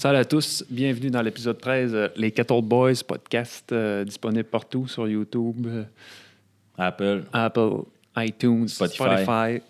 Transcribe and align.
Salut 0.00 0.16
à 0.16 0.24
tous, 0.24 0.64
bienvenue 0.70 1.10
dans 1.10 1.20
l'épisode 1.20 1.60
13, 1.60 1.94
euh, 1.94 2.08
les 2.16 2.30
Kettle 2.30 2.62
Boys 2.62 2.94
podcast 3.06 3.70
euh, 3.70 4.02
disponible 4.02 4.44
partout 4.44 4.88
sur 4.88 5.06
YouTube, 5.06 5.66
euh, 5.66 5.84
Apple. 6.78 7.24
Apple, 7.34 7.82
iTunes, 8.16 8.66
Spotify. 8.66 8.96
Spotify. 8.96 9.62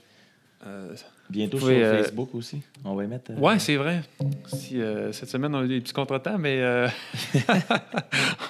Euh, 0.65 0.95
Bientôt 1.29 1.59
pouvez, 1.59 1.79
sur 1.81 1.85
euh, 1.85 2.03
Facebook 2.05 2.33
aussi. 2.37 2.63
On 2.85 2.95
va 2.95 3.03
y 3.03 3.07
mettre. 3.09 3.33
euh, 3.33 3.41
ouais, 3.41 3.59
c'est 3.59 3.75
vrai. 3.75 4.03
Si, 4.47 4.81
euh, 4.81 5.11
cette 5.11 5.31
semaine, 5.31 5.53
on 5.53 5.63
a 5.63 5.65
eu 5.65 5.69
des 5.69 5.81
petits 5.81 5.93
contretemps, 5.93 6.39
mais 6.39 6.61
euh, 6.61 6.87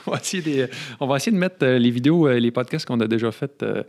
on, 0.07 0.11
va 0.11 0.19
essayer 0.19 0.43
des- 0.43 0.67
on 1.01 1.07
va 1.07 1.17
essayer 1.17 1.33
de 1.33 1.39
mettre 1.39 1.65
euh, 1.65 1.79
les 1.79 1.91
vidéos, 1.91 2.29
euh, 2.29 2.39
les 2.39 2.51
podcasts 2.51 2.85
qu'on 2.85 3.01
a 3.01 3.07
déjà 3.09 3.33
faits 3.33 3.63
euh, 3.63 3.85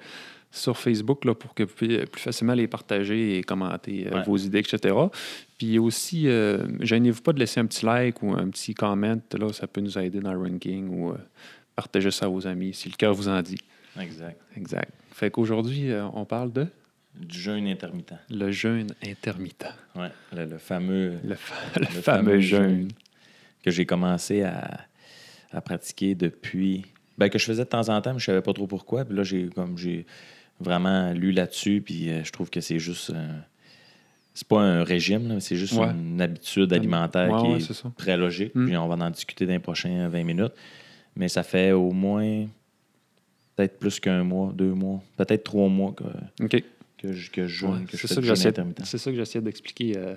sur 0.52 0.78
Facebook 0.78 1.24
là, 1.26 1.34
pour 1.34 1.54
que 1.54 1.64
vous 1.64 1.74
puissiez 1.74 2.06
plus 2.06 2.22
facilement 2.22 2.54
les 2.54 2.68
partager 2.68 3.38
et 3.38 3.44
commenter 3.44 4.08
euh, 4.08 4.18
Ouais. 4.18 4.24
vos 4.24 4.38
idées, 4.38 4.60
etc. 4.60 4.94
Puis 5.58 5.80
aussi, 5.80 6.28
euh, 6.28 6.68
gênez-vous 6.82 7.22
pas 7.22 7.32
de 7.34 7.40
laisser 7.40 7.60
un 7.62 7.66
petit 7.66 7.86
like 7.86 8.22
ou 8.22 8.32
un 8.34 8.50
petit 8.50 8.74
comment. 8.74 9.16
Là, 9.38 9.54
ça 9.54 9.68
peut 9.68 9.82
nous 9.82 9.98
aider 9.98 10.20
dans 10.20 10.34
le 10.34 10.40
ranking 10.40 10.90
ou 10.90 11.12
euh, 11.12 11.18
partager 11.76 12.12
ça 12.12 12.26
à 12.26 12.30
vos 12.30 12.46
amis 12.48 12.74
si 12.74 12.90
le 12.90 12.96
cœur 12.96 13.14
vous 13.14 13.30
en 13.30 13.42
dit. 13.42 13.58
Exact. 14.00 14.40
Exact. 14.58 14.92
Fait 15.14 15.32
qu'aujourd'hui, 15.32 15.90
on 16.14 16.26
parle 16.26 16.52
de? 16.52 16.68
Du 17.16 17.38
jeûne 17.40 17.68
intermittent. 17.68 18.14
le 18.30 18.52
jeûne 18.52 18.94
intermittent. 19.06 19.68
Ouais. 19.96 20.08
Le, 20.34 20.46
le 20.46 20.58
fameux 20.58 21.16
Le, 21.26 21.36
fa- 21.36 21.80
le 21.80 21.82
Le 21.82 21.86
fameux 21.88 22.02
fameux 22.02 22.40
jeûne. 22.40 22.88
que 23.64 23.70
j'ai 23.72 23.86
commencé 23.86 24.44
à, 24.44 24.80
à 25.52 25.60
pratiquer 25.62 26.16
depuis. 26.16 26.86
Ben, 27.18 27.30
que 27.30 27.38
je 27.38 27.44
faisais 27.46 27.66
de 27.66 27.70
temps 27.70 27.90
en 27.90 28.02
temps, 28.02 28.14
mais 28.14 28.20
je 28.20 28.26
savais 28.26 28.42
pas 28.42 28.54
trop 28.54 28.66
pourquoi. 28.66 29.04
Puis 29.04 29.16
là, 29.16 29.24
j'ai 29.24 29.50
comme 29.50 29.78
j'ai 29.78 30.06
vraiment 30.62 31.12
lu 31.14 31.32
là-dessus, 31.32 31.82
puis 31.86 32.10
euh, 32.10 32.24
je 32.24 32.32
trouve 32.32 32.50
que 32.50 32.62
c'est 32.62 32.80
juste. 32.80 33.10
euh, 33.12 33.40
c'est 34.34 34.48
pas 34.48 34.62
un 34.62 34.84
régime, 34.84 35.40
c'est 35.42 35.58
juste 35.58 35.74
Ouais. 35.74 35.90
une 35.92 36.22
habitude 36.22 36.72
alimentaire 36.72 37.30
Ouais, 37.32 37.42
qui 37.60 37.70
ouais, 37.72 37.78
est 37.78 37.96
très 37.98 38.16
logique. 38.16 38.56
Mm. 38.56 38.66
Puis 38.68 38.78
on 38.78 38.88
va 38.88 39.06
en 39.06 39.10
discuter 39.10 39.46
dans 39.46 39.52
les 39.52 39.60
prochains 39.60 40.08
20 40.08 40.24
minutes. 40.24 40.54
Mais 41.18 41.28
ça 41.28 41.44
fait 41.44 41.74
au 41.74 41.92
moins 41.92 42.46
peut-être 43.56 43.78
plus 43.78 44.00
qu'un 44.00 44.24
mois, 44.24 44.54
deux 44.56 44.74
mois, 44.74 45.02
peut-être 45.18 45.44
trois 45.44 45.68
mois 45.68 45.94
que, 45.94 46.58
que 46.98 47.12
je, 47.12 47.30
que 47.30 47.46
je 47.46 47.54
jeûne, 47.54 47.72
Ouais, 47.80 47.86
que 47.86 47.92
je 47.92 47.98
c'est 47.98 48.08
fais 48.08 48.14
ça 48.16 48.22
que 48.22 48.86
c'est 48.86 48.98
ça 48.98 49.14
j'essayais 49.14 49.42
d'expliquer 49.44 49.98
euh, 49.98 50.16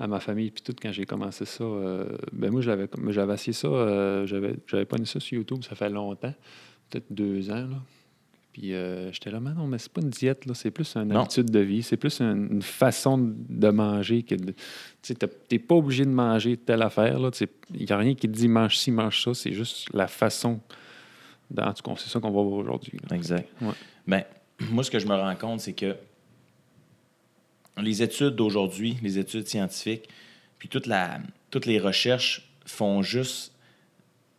à 0.00 0.08
ma 0.08 0.18
famille 0.18 0.50
puis 0.50 0.62
tout 0.62 0.74
quand 0.82 0.90
j'ai 0.90 1.04
commencé 1.06 1.44
ça 1.44 1.62
euh, 1.62 2.16
ben 2.32 2.50
moi 2.50 2.60
j'avais 2.62 2.88
j'avais 3.10 3.34
essayé 3.34 3.52
ça 3.52 3.68
euh, 3.68 4.26
j'avais 4.26 4.54
j'avais 4.66 4.84
pas 4.86 4.96
mis 4.98 5.06
ça 5.06 5.20
sur 5.20 5.36
YouTube 5.38 5.62
ça 5.62 5.76
fait 5.76 5.90
longtemps 5.90 6.34
peut-être 6.90 7.06
deux 7.10 7.50
ans 7.50 7.68
là 7.68 7.76
puis 8.52 8.74
euh, 8.74 9.10
j'étais 9.12 9.30
là 9.30 9.40
mais 9.40 9.52
non 9.54 9.66
mais 9.66 9.78
c'est 9.78 9.90
pas 9.92 10.00
une 10.02 10.10
diète 10.10 10.44
là 10.46 10.54
c'est 10.54 10.70
plus 10.70 10.94
une 10.96 11.04
Non. 11.08 11.20
habitude 11.20 11.50
de 11.50 11.60
vie 11.60 11.82
c'est 11.82 11.96
plus 11.96 12.20
une, 12.20 12.48
une 12.52 12.62
façon 12.62 13.16
de 13.18 13.68
manger 13.70 14.22
que 14.22 14.34
tu 15.02 15.14
t'es 15.14 15.58
pas 15.58 15.74
obligé 15.74 16.04
de 16.04 16.10
manger 16.10 16.56
telle 16.56 16.82
affaire 16.82 17.18
il 17.74 17.88
y 17.88 17.92
a 17.92 17.96
rien 17.96 18.14
qui 18.14 18.28
te 18.28 18.32
dit 18.34 18.48
mange 18.48 18.76
ci 18.76 18.90
mange 18.90 19.22
ça 19.22 19.32
c'est 19.34 19.52
juste 19.52 19.88
la 19.94 20.06
façon 20.06 20.60
dans, 21.50 21.66
en 21.66 21.72
tout 21.74 21.82
cas 21.82 21.94
c'est 21.98 22.08
ça 22.08 22.18
qu'on 22.20 22.30
va 22.30 22.42
voir 22.42 22.58
aujourd'hui. 22.60 22.98
Exact. 23.10 23.46
Ouais. 23.60 23.72
Ben, 24.06 24.24
moi, 24.70 24.82
ce 24.84 24.90
que 24.90 24.98
je 24.98 25.06
me 25.06 25.14
rends 25.14 25.36
compte, 25.36 25.60
c'est 25.60 25.74
que 25.74 25.94
les 27.80 28.02
études 28.02 28.36
d'aujourd'hui, 28.36 28.96
les 29.02 29.18
études 29.18 29.46
scientifiques, 29.46 30.08
puis 30.58 30.68
toute 30.70 30.86
la, 30.86 31.20
toutes 31.50 31.66
les 31.66 31.78
recherches 31.78 32.48
font 32.64 33.02
juste 33.02 33.52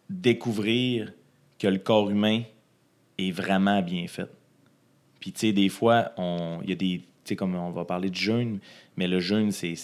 découvrir 0.10 1.14
que 1.60 1.68
le 1.68 1.78
corps 1.80 2.10
humain 2.10 2.44
est 3.18 3.32
vraiment 3.32 3.82
bien 3.82 4.08
fait. 4.08 4.30
Puis, 5.20 5.32
tu 5.32 5.40
sais, 5.40 5.52
des 5.54 5.70
fois, 5.70 6.12
on- 6.18 6.60
il 6.64 6.70
y 6.70 6.74
a 6.74 6.76
des. 6.76 6.98
Tu 7.26 7.30
sais, 7.30 7.36
comme 7.38 7.56
on 7.56 7.72
va 7.72 7.86
parler 7.86 8.10
de 8.10 8.16
jeûne, 8.16 8.60
mais 8.98 9.08
le 9.08 9.22
jeûne, 9.22 9.52
c'est, 9.52 9.76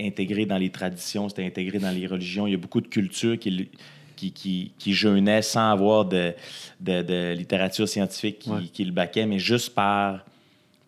intégré 0.00 0.46
dans 0.46 0.58
les 0.58 0.70
traditions, 0.70 1.28
c'est 1.28 1.46
intégré 1.46 1.78
dans 1.78 1.92
les 1.92 2.06
religions. 2.08 2.46
Il 2.48 2.50
y 2.50 2.54
a 2.54 2.58
beaucoup 2.58 2.80
de 2.80 2.88
cultures 2.88 3.38
qui, 3.38 3.68
qui, 4.16 4.32
qui, 4.32 4.72
qui 4.76 4.92
jeûnaient 4.92 5.42
sans 5.42 5.70
avoir 5.70 6.04
de, 6.06 6.32
de, 6.80 7.02
de 7.02 7.34
littérature 7.36 7.88
scientifique 7.88 8.40
qui, 8.40 8.50
Ouais. 8.50 8.62
qui 8.72 8.84
le 8.84 8.90
baquait, 8.90 9.26
mais 9.26 9.38
juste 9.38 9.74
par 9.74 10.24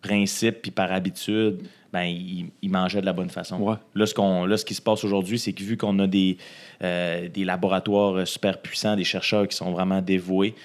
principe 0.01 0.61
puis 0.63 0.71
par 0.71 0.91
habitude, 0.91 1.61
ben, 1.93 2.03
ils, 2.03 2.47
ils 2.61 2.69
mangeaient 2.69 2.99
de 3.01 3.05
la 3.05 3.13
bonne 3.13 3.29
façon. 3.29 3.57
Ouais. 3.61 3.75
Là, 3.95 4.05
ce, 4.05 4.13
qu'on, 4.13 4.45
là, 4.45 4.57
ce 4.57 4.65
qui 4.65 4.73
se 4.73 4.81
passe 4.81 5.03
aujourd'hui, 5.05 5.39
c'est 5.39 5.53
que 5.53 5.63
vu 5.63 5.77
qu'on 5.77 5.97
a 5.99 6.07
des, 6.07 6.37
euh, 6.83 7.29
des 7.29 7.45
laboratoires 7.45 8.27
super 8.27 8.61
puissants, 8.61 8.95
des 8.97 9.03
chercheurs 9.05 9.47
qui 9.47 9.55
sont 9.55 9.71
vraiment 9.71 10.01
dévoués, 10.01 10.55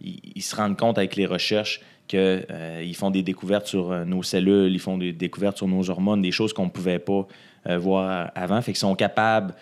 ils, 0.00 0.42
se 0.42 0.54
rendent 0.56 0.76
compte 0.76 0.98
avec 0.98 1.16
les 1.16 1.26
recherches 1.26 1.80
qu'ils 2.08 2.94
font 2.94 3.10
des 3.10 3.22
découvertes 3.22 3.66
sur 3.66 3.90
euh, 3.90 4.04
nos 4.04 4.22
cellules, 4.22 4.72
ils 4.72 4.80
font 4.80 4.96
des 4.96 5.12
découvertes 5.12 5.56
sur 5.56 5.66
nos 5.66 5.90
hormones, 5.90 6.22
des 6.22 6.30
choses 6.30 6.52
qu'on 6.52 6.66
ne 6.66 6.70
pouvait 6.70 7.00
pas 7.00 7.26
euh, 7.68 7.78
voir 7.78 8.30
avant. 8.34 8.60
Fait 8.62 8.72
qu'ils 8.72 8.78
sont 8.78 8.94
capables 8.94 9.54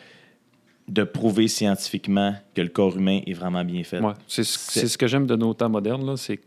de 0.89 1.03
prouver 1.03 1.49
scientifiquement 1.49 2.35
que 2.55 2.61
le 2.61 2.69
corps 2.69 2.97
humain 2.97 3.21
est 3.27 3.33
vraiment 3.33 3.65
bien 3.65 3.83
fait. 3.85 4.01
Ouais, 4.01 4.13
c'est 4.29 4.45
ce, 4.45 4.87
ce 4.87 4.99
que 4.99 5.07
j'aime 5.07 5.27
de 5.27 5.37
nos 5.37 5.55
temps 5.55 5.71
modernes, 5.71 6.17
c'est, 6.17 6.39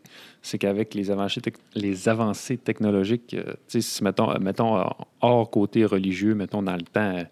qu'avec 0.59 0.93
les 0.93 1.09
avancées, 1.09 1.41
les 1.73 2.07
avancées 2.07 2.57
technologiques, 2.57 3.33
euh, 3.33 3.53
si, 3.67 4.03
mettons, 4.03 4.31
euh, 4.31 4.37
mettons, 4.39 4.77
euh, 4.77 4.83
hors 5.21 5.49
côté 5.49 5.85
religieux, 5.85 6.35
mettons, 6.35 6.61
dans 6.61 6.75
le 6.75 6.83
temps, 6.83 7.17
euh, 7.17 7.23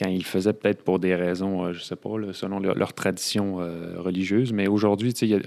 quand 0.00 0.08
ils 0.08 0.18
le 0.18 0.24
faisaient 0.24 0.52
peut-être 0.52 0.82
pour 0.82 0.98
des 0.98 1.14
raisons, 1.14 1.64
euh, 1.64 1.72
je 1.72 1.80
sais 1.82 1.96
pas, 1.96 2.18
là, 2.18 2.32
selon 2.32 2.58
leur, 2.60 2.74
leur 2.74 2.92
tradition 2.92 3.60
euh, 3.60 3.94
religieuse, 3.98 4.52
mais 4.52 4.66
aujourd'hui, 4.68 5.14
euh, 5.22 5.40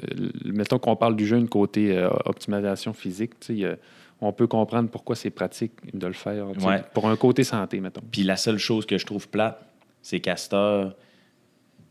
mettons 0.45 0.79
qu'on 0.79 0.95
parle 0.95 1.15
du 1.15 1.27
jeûne 1.27 1.47
côté 1.47 2.07
optimisation 2.25 2.93
physique, 2.93 3.39
tu 3.39 3.47
sais, 3.47 3.53
il 3.53 3.59
y 3.59 3.65
a- 3.65 3.77
on 4.21 4.33
peut 4.33 4.47
comprendre 4.47 4.89
pourquoi 4.89 5.15
c'est 5.15 5.29
pratique 5.29 5.71
de 5.97 6.05
le 6.07 6.13
faire, 6.13 6.47
Ouais. 6.65 6.81
pour 6.93 7.07
un 7.07 7.15
côté 7.15 7.43
santé, 7.43 7.79
mettons. 7.79 8.01
Puis 8.11 8.23
la 8.23 8.35
seule 8.37 8.57
chose 8.57 8.85
que 8.85 8.97
je 8.97 9.05
trouve 9.05 9.29
plate, 9.29 9.61
c'est 10.01 10.19
heure, 10.53 10.95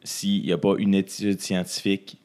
s'il 0.03 0.43
n'y 0.43 0.53
a 0.53 0.59
pas 0.59 0.75
une 0.79 0.95
étude 0.95 1.41
scientifique 1.41 2.19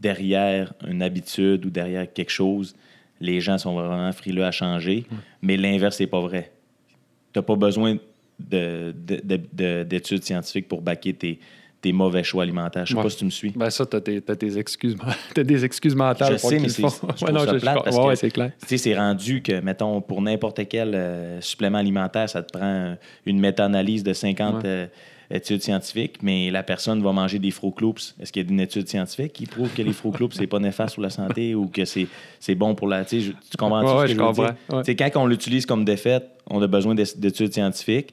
derrière 0.00 0.72
une 0.88 1.02
habitude 1.02 1.64
ou 1.66 1.70
derrière 1.70 2.10
quelque 2.12 2.30
chose, 2.30 2.74
les 3.20 3.40
gens 3.40 3.58
sont 3.58 3.74
vraiment 3.74 4.10
frileux 4.12 4.44
à 4.44 4.50
changer. 4.50 5.06
Mais 5.42 5.56
l'inverse, 5.56 5.96
c'est 5.96 6.06
pas 6.08 6.20
vrai. 6.20 6.52
Tu 7.32 7.38
n'as 7.38 7.42
pas 7.42 7.54
besoin 7.56 7.96
d'études 8.50 10.24
scientifiques 10.24 10.68
pour 10.68 10.82
baquer 10.82 11.14
tes, 11.14 11.38
tes 11.80 11.92
mauvais 11.92 12.22
choix 12.22 12.44
alimentaires. 12.44 12.86
Je 12.86 12.92
sais 12.92 12.96
Ouais. 12.96 13.02
pas 13.02 13.10
si 13.10 13.16
tu 13.16 13.24
me 13.24 13.30
suis. 13.30 13.50
Ben 13.50 13.70
ça, 13.70 13.84
tes, 13.86 14.20
t'as 14.20 14.36
tes 14.36 14.56
excuses, 14.58 14.96
des 15.36 15.64
excuses 15.64 15.94
mentales 15.96 16.34
Je 16.34 16.38
sais, 16.38 16.58
mais 16.58 16.68
c'est- 16.68 16.82
Ouais, 16.82 16.88
trouve 16.88 17.30
non, 17.32 17.40
ça 17.40 17.46
je- 17.52 17.56
je- 17.56 17.60
plate 17.60 17.74
parce 17.84 17.96
ouais, 17.96 18.02
que- 18.02 18.08
ouais, 18.08 18.16
c'est 18.16 18.30
clair. 18.30 18.52
Tu 18.68 18.78
c'est 18.78 18.96
rendu 18.96 19.42
que, 19.42 19.60
mettons, 19.60 20.00
pour 20.00 20.22
n'importe 20.22 20.60
quel 20.68 20.94
euh, 20.94 21.40
supplément 21.40 21.78
alimentaire, 21.78 22.28
ça 22.28 22.42
te 22.42 22.56
prend 22.56 22.96
une 23.26 23.40
méta-analyse 23.40 24.02
de 24.04 24.12
50 24.12 24.54
Ouais. 24.56 24.60
euh, 24.64 24.86
études 25.32 25.62
scientifiques, 25.62 26.16
mais 26.22 26.50
la 26.50 26.62
personne 26.62 27.02
va 27.02 27.10
manger 27.12 27.38
des 27.38 27.50
Fruit 27.50 27.72
Loops. 27.80 28.14
Est-ce 28.20 28.30
qu'il 28.32 28.44
y 28.44 28.46
a 28.46 28.50
une 28.52 28.60
étude 28.60 28.86
scientifique 28.86 29.32
qui 29.32 29.46
prouve 29.46 29.72
que 29.72 29.82
les 29.82 29.92
Fruit 29.92 30.12
Loops, 30.20 30.36
c'est 30.36 30.46
pas 30.46 30.58
néfaste 30.58 30.94
pour 30.94 31.02
la 31.02 31.10
santé 31.10 31.54
ou 31.54 31.66
que 31.68 31.84
c'est 31.84 32.06
c'est 32.38 32.54
bon 32.54 32.74
pour 32.74 32.86
la... 32.88 33.04
Tu 33.04 33.32
comprends 33.58 33.80
Ouais, 33.82 33.88
ce 33.88 33.94
ouais, 33.94 34.02
que 34.02 34.08
je 34.08 34.12
je 34.14 34.18
veux 34.18 34.26
comprends. 34.26 34.44
dire? 34.44 34.84
Ouais. 34.98 35.10
Quand 35.10 35.22
on 35.22 35.26
l'utilise 35.26 35.64
comme 35.66 35.84
défaite, 35.84 36.28
on 36.50 36.60
a 36.60 36.66
besoin 36.66 36.94
d'é- 36.94 37.04
d'études 37.16 37.52
scientifiques, 37.52 38.12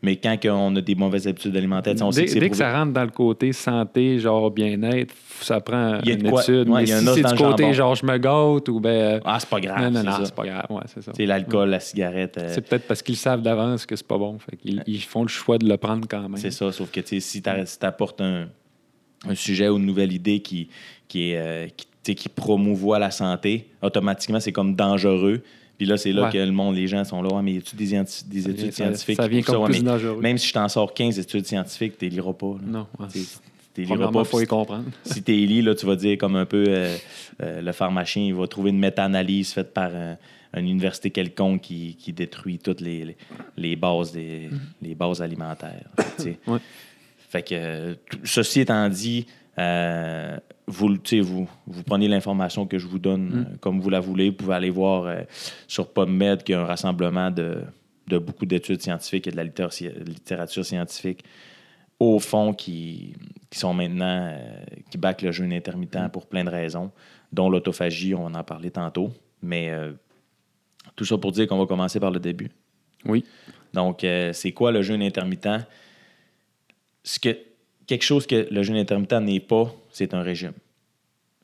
mais 0.00 0.16
quand 0.16 0.36
on 0.46 0.76
a 0.76 0.80
des 0.80 0.94
mauvaises 0.94 1.26
habitudes 1.26 1.56
alimentaires, 1.56 1.94
on 2.02 2.12
sait 2.12 2.26
Dès, 2.26 2.34
que 2.34 2.38
dès 2.38 2.50
que 2.50 2.56
ça 2.56 2.72
rentre 2.72 2.92
dans 2.92 3.04
le 3.04 3.10
côté 3.10 3.52
santé, 3.52 4.18
genre 4.20 4.50
bien-être, 4.50 5.12
ça 5.40 5.60
prend 5.60 5.98
Il 6.02 6.08
y 6.08 6.12
a 6.12 6.14
une 6.14 6.30
quoi- 6.30 6.42
étude. 6.42 6.68
ouais, 6.68 6.80
mais 6.80 6.82
il 6.84 6.88
y 6.88 6.92
a 6.92 6.98
si 7.00 7.04
c'est 7.06 7.14
du 7.22 7.34
côté 7.34 7.62
jambon. 7.64 7.72
genre 7.72 7.94
je 7.96 8.06
me 8.06 8.16
gâte 8.18 8.68
ou 8.68 8.78
ben. 8.80 9.20
Ah, 9.24 9.38
c'est 9.40 9.48
pas 9.48 9.60
grave, 9.60 9.80
non, 9.82 9.90
non, 9.90 10.00
c'est 10.12 10.18
non, 10.20 10.24
c'est 10.24 10.34
pas 10.34 10.46
grave. 10.46 10.66
Ouais, 10.70 10.82
c'est 10.86 11.02
ça. 11.02 11.12
C'est 11.16 11.26
l'alcool, 11.26 11.70
la 11.70 11.80
cigarette. 11.80 12.38
euh, 12.38 12.52
C'est 12.54 12.60
peut-être 12.68 12.86
parce 12.86 13.02
qu'ils 13.02 13.16
savent 13.16 13.42
d'avance 13.42 13.86
que 13.86 13.96
c'est 13.96 14.06
pas 14.06 14.18
bon. 14.18 14.38
Fait 14.38 14.56
qu'ils 14.56 14.82
ils 14.86 15.02
font 15.02 15.22
le 15.22 15.28
choix 15.28 15.58
de 15.58 15.68
le 15.68 15.76
prendre 15.76 16.06
quand 16.08 16.22
même. 16.22 16.36
C'est 16.36 16.50
ça, 16.52 16.70
sauf 16.70 16.90
que 16.92 17.00
si 17.04 17.42
tu 17.42 17.48
apportes 17.86 18.20
un, 18.20 18.46
un 19.26 19.34
sujet 19.34 19.68
ou 19.68 19.78
une 19.78 19.86
nouvelle 19.86 20.12
idée 20.12 20.38
qui, 20.40 20.68
qui, 21.08 21.32
est, 21.32 21.38
euh, 21.38 21.66
qui, 22.04 22.14
qui 22.14 22.28
promouvoit 22.28 22.98
la 23.00 23.10
santé, 23.10 23.68
automatiquement, 23.82 24.38
c'est 24.40 24.52
comme 24.52 24.76
dangereux. 24.76 25.42
Puis 25.78 25.86
là, 25.86 25.96
c'est 25.96 26.12
là 26.12 26.24
Ouais. 26.24 26.32
que 26.32 26.38
le 26.38 26.50
monde, 26.52 26.74
les 26.74 26.88
gens 26.88 27.04
sont 27.04 27.22
là, 27.22 27.32
ouais, 27.34 27.42
mais 27.42 27.52
y 27.54 27.58
a-tu 27.58 27.76
des, 27.76 27.86
Ça 27.86 28.00
études 28.00 28.26
vient- 28.56 28.64
ça- 28.66 28.72
scientifiques? 28.72 29.16
ça 29.16 29.22
qui 29.24 29.30
vient 29.30 29.42
comme 29.42 29.64
plus 29.70 29.82
dangereux. 29.82 30.20
Même 30.20 30.36
si 30.36 30.48
je 30.48 30.52
t'en 30.52 30.68
sors 30.68 30.92
15 30.92 31.18
études 31.18 31.46
scientifiques, 31.46 31.96
tu 31.98 32.04
les 32.06 32.10
liras 32.10 32.32
pas. 32.32 32.56
là. 32.60 32.66
Non, 32.66 32.86
ouais, 32.98 33.06
Tu 33.74 33.82
liras 33.84 34.10
pas. 34.10 34.24
faut 34.24 34.40
y 34.40 34.46
comprendre. 34.46 34.86
si 35.04 35.22
tu 35.22 35.32
lis, 35.32 35.62
là, 35.62 35.74
tu 35.76 35.86
vas 35.86 35.94
dire 35.94 36.18
comme 36.18 36.34
un 36.36 36.46
peu 36.46 36.64
euh, 36.68 36.96
euh, 37.42 37.60
le 37.60 37.72
pharmacien, 37.72 38.24
il 38.24 38.34
va 38.34 38.46
trouver 38.48 38.70
une 38.70 38.78
méta-analyse 38.80 39.52
faite 39.52 39.72
par 39.72 39.94
un- 39.94 40.16
une 40.56 40.66
université 40.66 41.10
quelconque 41.10 41.60
qui, 41.60 41.94
qui 41.96 42.12
détruit 42.12 42.58
toutes 42.58 42.80
les, 42.80 43.04
les, 43.04 43.16
les 43.56 43.76
bases, 43.76 44.12
des, 44.12 44.48
les 44.82 44.94
bases 44.96 45.22
alimentaires. 45.22 45.84
Ouais. 46.48 46.58
fait 47.30 47.42
que, 47.42 47.54
euh, 47.54 47.94
ceci 48.24 48.60
étant 48.60 48.88
dit, 48.88 49.26
vous, 50.68 50.96
vous, 51.22 51.48
vous 51.66 51.82
prenez 51.82 52.08
l'information 52.08 52.66
que 52.66 52.78
je 52.78 52.86
vous 52.86 52.98
donne 52.98 53.46
euh, 53.46 53.56
comme 53.60 53.80
vous 53.80 53.90
la 53.90 54.00
voulez. 54.00 54.30
Vous 54.30 54.36
pouvez 54.36 54.54
aller 54.54 54.70
voir 54.70 55.04
euh, 55.04 55.22
sur 55.66 55.92
PubMed 55.92 56.42
qu'il 56.42 56.54
y 56.54 56.56
a 56.56 56.60
un 56.60 56.66
rassemblement 56.66 57.30
de, 57.30 57.62
de 58.06 58.18
beaucoup 58.18 58.46
d'études 58.46 58.80
scientifiques 58.80 59.26
et 59.26 59.30
de 59.30 59.36
la 59.36 59.44
littérature, 59.44 60.64
scientifique 60.64 61.24
au 61.98 62.20
fond 62.20 62.52
qui, 62.52 63.14
qui 63.50 63.58
sont 63.58 63.74
maintenant, 63.74 64.30
euh, 64.32 64.60
qui 64.90 64.98
backent 64.98 65.22
le 65.22 65.32
jeûne 65.32 65.52
intermittent 65.52 66.12
pour 66.12 66.26
plein 66.26 66.44
de 66.44 66.50
raisons, 66.50 66.92
dont 67.32 67.50
l'autophagie, 67.50 68.14
on 68.14 68.28
va 68.28 68.38
en 68.38 68.44
parler 68.44 68.70
tantôt. 68.70 69.10
Mais 69.42 69.72
tout 70.96 71.04
ça 71.04 71.16
pour 71.18 71.32
dire 71.32 71.46
qu'on 71.46 71.58
va 71.58 71.66
commencer 71.66 72.00
par 72.00 72.10
le 72.10 72.18
début. 72.18 72.50
Oui. 73.04 73.24
Donc, 73.72 74.04
c'est 74.32 74.52
quoi 74.52 74.72
le 74.72 74.82
jeûne 74.82 75.02
intermittent? 75.02 75.66
ce 77.08 77.18
que, 77.18 77.38
quelque 77.86 78.04
chose 78.04 78.26
que 78.26 78.46
le 78.50 78.62
jeûne 78.62 78.76
intermittent 78.76 79.20
n'est 79.20 79.40
pas, 79.40 79.74
c'est 79.98 80.14
un 80.14 80.22
régime. 80.22 80.52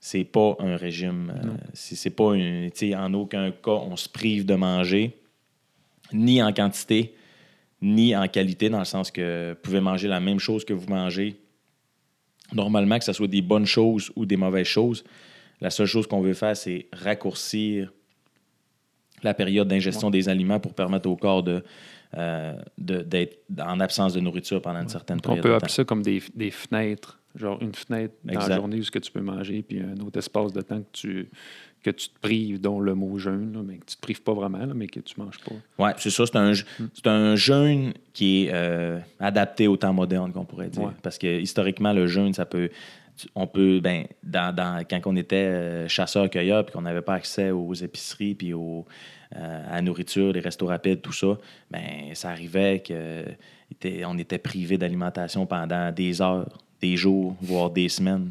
C'est 0.01 0.25
pas 0.25 0.57
un 0.61 0.77
régime. 0.77 1.33
euh, 1.45 1.51
c'est 1.73 2.11
pas 2.11 2.35
une. 2.35 2.71
En 2.95 3.15
aucun 3.15 3.51
cas, 3.51 3.71
on 3.73 3.97
se 3.97 4.09
prive 4.09 4.45
de 4.47 4.55
manger, 4.55 5.19
ni 6.13 6.43
en 6.43 6.53
quantité, 6.53 7.15
ni 7.81 8.15
en 8.15 8.29
qualité, 8.29 8.69
dans 8.69 8.79
le 8.81 8.85
sens 8.85 9.11
que 9.11 9.51
vous 9.55 9.61
pouvez 9.63 9.81
manger 9.81 10.09
la 10.09 10.21
même 10.21 10.39
chose 10.39 10.65
que 10.65 10.73
vous 10.75 10.89
mangez. 10.89 11.37
Normalement, 12.53 12.99
que 12.99 13.05
ce 13.05 13.13
soit 13.13 13.27
des 13.27 13.43
bonnes 13.43 13.67
choses 13.67 14.13
ou 14.15 14.27
des 14.27 14.37
mauvaises 14.37 14.67
choses, 14.67 15.03
la 15.61 15.71
seule 15.71 15.87
chose 15.87 16.07
qu'on 16.07 16.21
veut 16.21 16.35
faire, 16.35 16.57
c'est 16.57 16.87
raccourcir 16.93 17.91
la 19.23 19.33
période 19.35 19.67
d'ingestion 19.69 20.11
des 20.11 20.29
aliments 20.29 20.61
pour 20.61 20.75
permettre 20.75 21.09
au 21.09 21.17
corps 21.17 21.43
de, 21.43 21.65
euh, 22.19 22.55
de- 22.77 23.01
d'être 23.01 23.39
en 23.59 23.81
absence 23.81 24.13
de 24.13 24.21
nourriture 24.21 24.61
pendant 24.61 24.83
une 24.83 24.89
certaine 24.91 25.17
On 25.19 25.21
période 25.21 25.43
peut 25.43 25.49
de 25.49 25.55
appeler 25.55 25.73
ça 25.73 25.85
comme 25.85 26.03
des, 26.03 26.23
des 26.35 26.51
fenêtres. 26.51 27.19
Genre 27.35 27.59
une 27.61 27.75
fenêtre 27.75 28.15
dans 28.25 28.35
la 28.49 28.57
journée 28.57 28.79
où 28.79 28.83
ce 28.85 28.91
que 28.91 28.99
tu 29.01 29.11
peux 29.11 29.21
manger, 29.21 29.63
puis 29.63 29.81
un 29.81 29.99
autre 30.05 30.19
espace 30.19 30.53
de 30.53 30.61
temps 30.61 30.79
que 30.81 30.87
tu, 30.93 31.29
que 31.83 31.91
tu 31.91 32.09
te 32.09 32.19
prives, 32.21 32.61
dont 32.61 32.79
le 32.81 32.95
mot 32.95 33.19
jeûne, 33.19 33.53
là, 33.55 33.61
mais 33.65 33.79
que 33.79 33.87
tu 33.87 33.97
te 33.97 34.01
prives 34.01 34.23
pas 34.23 34.35
vraiment, 34.35 34.59
là, 34.65 34.73
mais 34.75 34.87
que 34.87 35.01
tu 35.01 35.15
manges 35.21 35.39
pas. 35.45 35.55
Oui, 35.79 35.91
c'est 35.99 36.11
ça. 36.11 36.27
C'est 36.27 36.37
un, 36.37 36.53
c'est 36.55 37.07
un 37.09 37.35
jeûne 37.35 37.93
qui 38.13 38.45
est 38.45 38.51
euh, 38.55 39.01
adapté 39.19 39.67
au 39.67 39.77
temps 39.77 39.93
moderne, 39.93 40.33
qu'on 40.33 40.45
pourrait 40.45 40.69
dire. 40.69 40.83
Ouais. 40.85 40.93
Parce 41.03 41.19
que 41.19 41.41
historiquement, 41.41 41.93
le 41.93 42.07
jeûne, 42.07 42.33
ça 42.35 42.47
peut. 42.47 42.71
On 43.37 43.47
peut, 43.47 43.79
ben, 43.81 44.07
dans, 44.25 44.53
dans- 44.55 44.85
quand 44.89 45.01
on 45.07 45.15
était 45.15 45.37
euh, 45.37 45.89
chasseur-cueilleur, 45.89 46.65
puis 46.67 46.73
qu'on 46.73 46.83
n'avait 46.83 47.01
pas 47.03 47.15
accès 47.15 47.51
aux 47.53 47.73
épiceries, 47.75 48.35
puis 48.35 48.53
aux, 48.55 48.87
euh, 49.37 49.63
à 49.71 49.77
la 49.77 49.83
nourriture, 49.83 50.33
les 50.33 50.41
restos 50.41 50.67
rapides, 50.67 51.01
tout 51.01 51.13
ça, 51.13 51.39
ben, 51.71 52.13
ça 52.15 52.31
arrivait 52.31 52.83
qu'on 52.85 54.19
était 54.19 54.39
privé 54.39 54.79
d'alimentation 54.79 55.47
pendant 55.47 55.93
des 55.93 56.23
heures, 56.23 56.59
des 56.85 56.97
jours, 56.99 57.35
voire 57.41 57.71
des 57.71 57.89
semaines. 57.89 58.31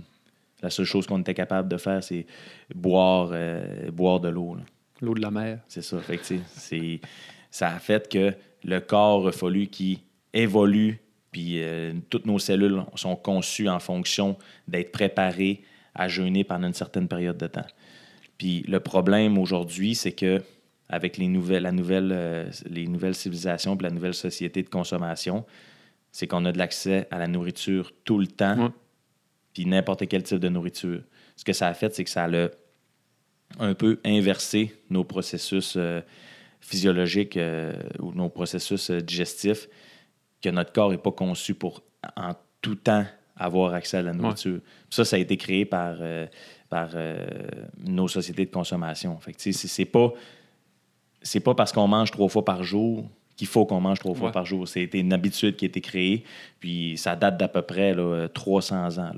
La 0.61 0.69
seule 0.69 0.85
chose 0.85 1.07
qu'on 1.07 1.19
était 1.19 1.33
capable 1.33 1.67
de 1.67 1.77
faire, 1.77 2.03
c'est 2.03 2.25
boire, 2.73 3.29
euh, 3.31 3.89
boire 3.91 4.19
de 4.19 4.29
l'eau. 4.29 4.55
L'eau 5.01 5.15
de 5.15 5.21
la 5.21 5.31
mer. 5.31 5.59
C'est 5.67 5.81
ça. 5.81 5.99
Fait 5.99 6.17
que, 6.17 6.35
ça 7.49 7.69
a 7.69 7.79
fait 7.79 8.07
que 8.07 8.33
le 8.63 8.79
corps 8.79 9.27
a 9.27 9.31
fallu 9.31 9.67
qu'il 9.67 9.97
évolue, 10.33 11.01
puis 11.31 11.63
euh, 11.63 11.93
toutes 12.11 12.27
nos 12.27 12.37
cellules 12.37 12.83
sont 12.93 13.15
conçues 13.15 13.67
en 13.67 13.79
fonction 13.79 14.37
d'être 14.67 14.91
préparées 14.91 15.63
à 15.95 16.07
jeûner 16.07 16.43
pendant 16.43 16.67
une 16.67 16.75
certaine 16.75 17.07
période 17.07 17.37
de 17.37 17.47
temps. 17.47 17.67
Puis 18.37 18.63
le 18.67 18.79
problème 18.79 19.39
aujourd'hui, 19.39 19.95
c'est 19.95 20.11
que 20.11 20.41
avec 20.89 21.17
les 21.17 21.27
nouvelles, 21.27 21.63
la 21.63 21.71
nouvelle, 21.71 22.11
euh, 22.13 22.45
les 22.69 22.87
nouvelles 22.87 23.15
civilisations 23.15 23.75
puis 23.75 23.85
la 23.85 23.93
nouvelle 23.93 24.13
société 24.13 24.61
de 24.61 24.69
consommation, 24.69 25.43
c'est 26.13 26.27
qu'on 26.27 26.45
a 26.45 26.51
de 26.53 26.57
l'accès 26.57 27.07
à 27.11 27.17
la 27.17 27.27
nourriture 27.27 27.91
tout 28.05 28.19
le 28.19 28.27
temps, 28.27 28.57
Ouais. 28.57 28.69
puis 29.53 29.65
n'importe 29.65 30.07
quel 30.07 30.23
type 30.23 30.37
de 30.39 30.47
nourriture. 30.47 31.01
Ce 31.35 31.43
que 31.43 31.51
ça 31.51 31.67
a 31.67 31.73
fait, 31.73 31.93
c'est 31.93 32.05
que 32.05 32.09
ça 32.09 32.23
a 32.25 32.49
un 33.59 33.73
peu 33.73 33.99
inversé 34.05 34.73
nos 34.89 35.03
processus 35.03 35.73
euh, 35.75 36.01
physiologiques 36.61 37.35
euh, 37.37 37.73
ou 37.99 38.13
nos 38.13 38.29
processus 38.29 38.89
euh, 38.91 39.01
digestifs, 39.01 39.67
que 40.41 40.49
notre 40.49 40.71
corps 40.71 40.91
n'est 40.91 40.97
pas 40.97 41.11
conçu 41.11 41.53
pour 41.55 41.81
en 42.15 42.33
tout 42.61 42.75
temps 42.75 43.05
avoir 43.35 43.73
accès 43.73 43.97
à 43.97 44.01
la 44.03 44.13
nourriture. 44.13 44.59
Ça, 44.89 45.03
ça 45.05 45.15
a 45.15 45.19
été 45.19 45.35
créé 45.37 45.65
par, 45.65 45.97
par 46.69 46.89
nos 47.79 48.07
sociétés 48.07 48.45
de 48.45 48.51
consommation. 48.51 49.17
Fait 49.19 49.33
c'est- 49.37 49.85
pas 49.85 50.13
c'est 51.23 51.39
pas 51.39 51.55
parce 51.55 51.71
qu'on 51.71 51.87
mange 51.87 52.11
trois 52.11 52.27
fois 52.29 52.45
par 52.45 52.63
jour 52.63 53.09
qu'il 53.35 53.47
faut 53.47 53.65
qu'on 53.65 53.81
mange 53.81 53.99
trois 53.99 54.13
fois 54.13 54.27
Ouais. 54.27 54.33
par 54.33 54.45
jour. 54.45 54.67
C'est 54.67 54.89
une 54.93 55.13
habitude 55.13 55.55
qui 55.55 55.65
a 55.65 55.67
été 55.67 55.81
créée, 55.81 56.23
puis 56.59 56.97
ça 56.97 57.15
date 57.15 57.37
d'à 57.37 57.47
peu 57.47 57.61
près 57.61 57.93
là, 57.93 58.27
300 58.27 58.99
ans 58.99 59.11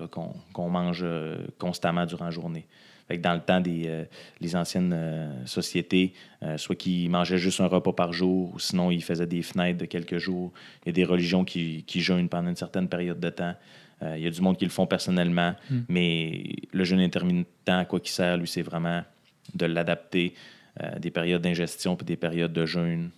qu'on 0.53 0.69
mange 0.69 1.01
euh, 1.03 1.37
constamment 1.59 2.05
durant 2.05 2.25
la 2.25 2.31
journée. 2.31 2.65
Fait 3.07 3.17
que 3.17 3.21
dans 3.21 3.33
le 3.35 3.39
temps 3.41 3.59
des 3.61 3.83
euh, 3.85 4.03
les 4.41 4.55
anciennes 4.55 4.93
euh, 4.93 5.45
sociétés, 5.45 6.13
soit 6.57 6.75
qu'ils 6.75 7.09
mangeaient 7.09 7.37
juste 7.37 7.59
un 7.59 7.67
repas 7.67 7.93
par 7.93 8.13
jour, 8.13 8.51
ou 8.53 8.59
sinon 8.59 8.89
ils 8.91 9.03
faisaient 9.03 9.27
des 9.27 9.41
fenêtres 9.41 9.79
de 9.79 9.85
quelques 9.85 10.17
jours. 10.17 10.51
Il 10.83 10.87
y 10.87 10.89
a 10.89 10.93
des 10.93 11.03
religions 11.05 11.43
qui, 11.43 11.83
qui 11.85 12.01
jeûnent 12.01 12.29
pendant 12.29 12.49
une 12.49 12.55
certaine 12.55 12.87
période 12.87 13.19
de 13.19 13.29
temps. 13.29 13.53
Il 14.01 14.19
y 14.19 14.27
a 14.27 14.29
du 14.29 14.41
monde 14.41 14.57
qui 14.57 14.65
le 14.65 14.71
font 14.71 14.85
personnellement, 14.85 15.55
mais 15.87 16.43
le 16.71 16.83
jeûne 16.83 16.99
intermittent, 16.99 17.47
à 17.67 17.85
quoi 17.85 17.99
qu'il 17.99 18.11
sert, 18.11 18.37
lui, 18.37 18.47
c'est 18.47 18.61
vraiment 18.61 19.03
de 19.55 19.65
l'adapter 19.65 20.33
des 20.99 21.09
périodes 21.09 21.41
d'ingestion 21.41 21.95
puis 21.95 22.05
des 22.05 22.17
périodes 22.17 22.53
de 22.53 22.65
jeûne 22.65 23.09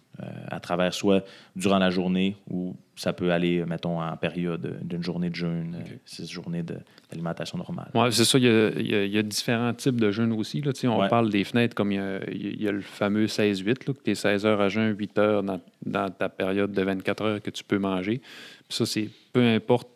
à 0.50 0.60
travers 0.60 0.94
soit 0.94 1.24
durant 1.56 1.78
la 1.78 1.90
journée 1.90 2.36
ou 2.50 2.75
ça 2.96 3.14
peut 3.14 3.31
aller, 3.31 3.64
mettons, 3.66 4.02
en 4.02 4.18
période 4.18 4.66
euh, 4.66 4.78
d'une 4.81 5.04
journée 5.04 5.30
de 5.30 5.36
jeûne, 5.36 5.75
euh, 5.80 5.94
six 6.06 6.28
journées 6.31 6.64
d'alimentation 6.64 7.58
normale. 7.58 7.92
Oui, 7.94 8.12
c'est 8.12 8.25
ça. 8.25 8.38
Il 8.40 8.46
y, 8.46 8.48
a, 8.48 8.69
il 8.80 8.88
y 8.90 8.96
a- 8.96 9.06
il 9.06 9.12
y 9.12 9.18
a 9.18 9.22
différents 9.24 9.74
types 9.74 10.00
de 10.02 10.10
jeûnes 10.12 10.34
aussi. 10.34 10.62
Là. 10.62 10.72
On 10.86 11.00
Ouais. 11.02 11.08
parle 11.10 11.30
des 11.30 11.44
fenêtres 11.44 11.75
comme 11.75 11.92
il 11.92 11.96
y 11.96 12.00
a, 12.00 12.19
il 12.31 12.62
y 12.62 12.68
a 12.68 12.72
le 12.72 12.81
fameux 12.81 13.28
16-8, 13.28 13.88
là, 13.88 13.94
que 13.94 14.02
tu 14.04 14.12
es 14.12 14.16
16 14.16 14.46
heures 14.46 14.60
à 14.62 14.69
jeun, 14.69 14.96
8 14.98 15.18
heures 15.19 15.44
dans, 15.44 15.62
dans 15.86 16.10
ta 16.10 16.30
période 16.30 16.72
de 16.72 16.81
24 16.81 17.22
heures 17.24 17.42
que 17.42 17.52
tu 17.52 17.63
peux 17.63 17.78
manger. 17.78 18.18
Puis 18.18 18.78
ça, 18.78 18.86
c'est 18.88 19.10
peu 19.34 19.44
importe 19.44 19.90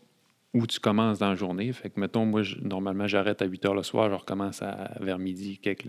où 0.54 0.68
tu 0.68 0.80
commences 0.80 1.20
dans 1.20 1.30
la 1.30 1.36
journée. 1.36 1.72
Fait 1.74 1.90
que, 1.90 2.00
mettons, 2.00 2.26
moi, 2.26 2.44
je- 2.44 2.58
normalement, 2.60 3.08
j'arrête 3.08 3.42
à 3.42 3.46
8 3.46 3.66
heures 3.66 3.74
le 3.74 3.84
soir, 3.84 4.10
je 4.10 4.16
recommence 4.16 4.62
à, 4.62 4.92
vers 5.00 5.18
midi, 5.18 5.58
quelque, 5.58 5.88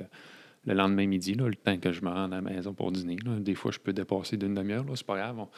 le, 0.67 0.73
le 0.73 0.79
lendemain 0.79 1.07
midi, 1.07 1.35
là, 1.35 1.47
le 1.49 1.55
temps 1.55 1.77
que 1.79 1.93
je 1.93 2.03
me 2.03 2.09
rende 2.11 2.33
à 2.33 2.37
la 2.37 2.43
maison 2.43 2.73
pour 2.75 2.93
dîner. 2.93 3.17
là. 3.25 3.39
Des 3.39 3.55
fois, 3.55 3.71
je 3.73 3.79
peux 3.79 3.93
dépasser 3.93 4.37
d'une 4.37 4.55
demi-heure, 4.55 4.85
c'est 4.95 5.07
pas 5.07 5.17
grave. 5.17 5.39
On- 5.39 5.49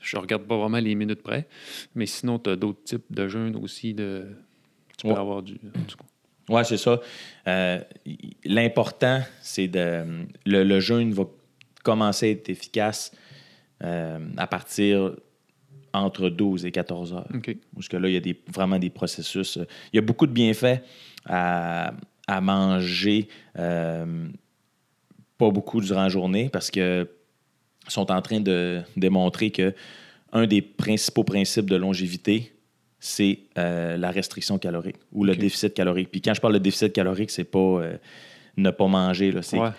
je 0.00 0.16
regarde 0.16 0.44
pas 0.44 0.56
vraiment 0.56 0.78
les 0.78 0.94
minutes 0.94 1.22
près. 1.22 1.46
Mais 1.94 2.06
sinon, 2.06 2.38
tu 2.38 2.50
as 2.50 2.56
d'autres 2.56 2.82
types 2.84 3.04
de 3.10 3.28
jeûnes 3.28 3.56
aussi. 3.56 3.94
De, 3.94 4.26
tu 4.96 5.06
peux 5.06 5.12
Ouais. 5.12 5.18
avoir 5.18 5.42
du. 5.42 5.58
Oui, 6.48 6.62
c'est 6.64 6.76
ça. 6.76 7.00
Euh, 7.48 7.80
L'important, 8.44 9.20
c'est 9.42 9.68
de. 9.68 10.04
Le, 10.44 10.62
le 10.64 10.80
jeûne 10.80 11.12
va 11.12 11.24
commencer 11.82 12.26
à 12.26 12.30
être 12.30 12.48
efficace 12.48 13.12
euh, 13.82 14.18
à 14.36 14.46
partir 14.46 15.12
entre 15.92 16.28
12 16.28 16.66
et 16.66 16.70
14 16.72 17.12
heures. 17.14 17.28
Parce 17.74 17.88
que 17.88 17.96
là, 17.96 18.08
il 18.08 18.14
y 18.14 18.16
a 18.16 18.20
des, 18.20 18.40
vraiment 18.52 18.78
des 18.78 18.90
processus. 18.90 19.56
euh, 19.56 19.64
Il 19.92 19.96
y 19.96 19.98
a 19.98 20.02
beaucoup 20.02 20.26
de 20.26 20.32
bienfaits 20.32 20.82
à, 21.24 21.92
à 22.26 22.40
manger 22.40 23.28
euh, 23.58 24.28
pas 25.38 25.50
beaucoup 25.50 25.80
durant 25.80 26.02
la 26.02 26.08
journée 26.08 26.48
parce 26.48 26.70
que 26.70 27.08
sont 27.88 28.10
en 28.10 28.20
train 28.22 28.40
de 28.40 28.82
démontrer 28.96 29.50
que 29.50 29.74
un 30.32 30.46
des 30.46 30.60
principaux 30.62 31.24
principes 31.24 31.70
de 31.70 31.76
longévité, 31.76 32.52
c'est 32.98 33.38
euh, 33.58 33.96
la 33.96 34.10
restriction 34.10 34.58
calorique 34.58 34.96
ou 35.12 35.24
le 35.24 35.36
déficit 35.36 35.72
calorique. 35.74 36.10
Puis 36.10 36.20
quand 36.20 36.34
je 36.34 36.40
parle 36.40 36.54
de 36.54 36.58
déficit 36.58 36.92
calorique, 36.92 37.30
c'est 37.30 37.44
pas 37.44 37.58
euh, 37.58 37.96
ne 38.56 38.70
pas 38.70 38.88
manger. 38.88 39.30
là. 39.30 39.42
C'est 39.42 39.58
Ouais. 39.58 39.70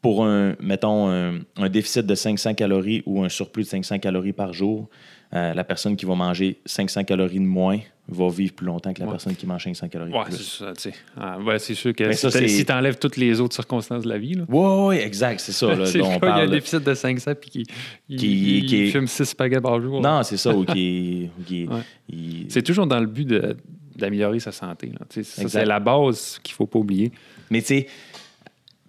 pour 0.00 0.24
un, 0.24 0.54
mettons, 0.60 1.08
un, 1.10 1.40
un 1.56 1.68
déficit 1.68 2.06
de 2.06 2.14
500 2.14 2.54
calories 2.54 3.02
ou 3.06 3.22
un 3.24 3.28
surplus 3.28 3.64
de 3.64 3.68
500 3.68 3.98
calories 3.98 4.32
par 4.32 4.52
jour, 4.52 4.88
euh, 5.34 5.54
la 5.54 5.64
personne 5.64 5.96
qui 5.96 6.04
va 6.06 6.14
manger 6.14 6.60
500 6.66 7.04
calories 7.04 7.40
de 7.40 7.44
moins 7.44 7.80
va 8.08 8.28
vivre 8.28 8.52
plus 8.52 8.66
longtemps 8.66 8.92
que 8.92 8.98
la 9.00 9.06
Ouais. 9.06 9.12
personne 9.12 9.34
qui 9.36 9.46
mange 9.46 9.62
500 9.64 9.88
calories 9.88 10.12
de 10.12 10.34
c'est 10.34 10.42
ça. 10.42 10.72
Ah, 11.16 11.38
ouais, 11.38 11.58
c'est 11.58 11.74
sûr 11.74 11.94
que 11.94 12.04
Mais 12.04 12.14
si 12.14 12.20
ça, 12.22 12.30
t'a- 12.30 12.38
c'est- 12.40 12.48
si 12.48 12.64
tu 12.64 12.72
enlèves 12.72 12.98
toutes 12.98 13.16
les 13.16 13.40
autres 13.40 13.54
circonstances 13.54 14.02
de 14.02 14.08
la 14.08 14.18
vie. 14.18 14.34
Oui, 14.48 14.66
oui, 14.88 14.96
exact, 14.96 15.40
c'est 15.40 15.52
ça. 15.52 15.68
Là, 15.74 15.84
dont 15.92 16.06
on 16.06 16.08
gars, 16.08 16.18
il 16.20 16.24
a 16.24 16.32
un 16.34 16.36
parle. 16.38 16.50
déficit 16.50 16.82
de 16.82 16.94
500 16.94 17.32
puis 17.40 17.50
qui, 17.50 17.66
il, 18.08 18.16
Qui- 18.18 18.58
il 18.58 18.66
qui 18.66 18.90
fume 18.90 19.06
6 19.06 19.24
spaghettis 19.26 19.60
par 19.62 19.80
jour. 19.80 20.00
Non, 20.00 20.22
c'est 20.24 20.36
ça, 20.36 20.54
ou 20.54 20.64
qui 20.64 21.30
Ouais. 21.48 21.66
il- 22.08 22.46
C'est 22.48 22.62
toujours 22.62 22.86
dans 22.86 23.00
le 23.00 23.06
but 23.06 23.24
de- 23.26 23.56
d'améliorer 23.96 24.40
sa 24.40 24.52
santé. 24.52 24.90
c'est 25.10 25.64
la 25.64 25.78
base 25.80 26.40
qu'il 26.42 26.54
faut 26.54 26.66
pas 26.66 26.78
oublier. 26.80 27.12
Mais 27.50 27.60
tu 27.60 27.66
sais, 27.68 27.86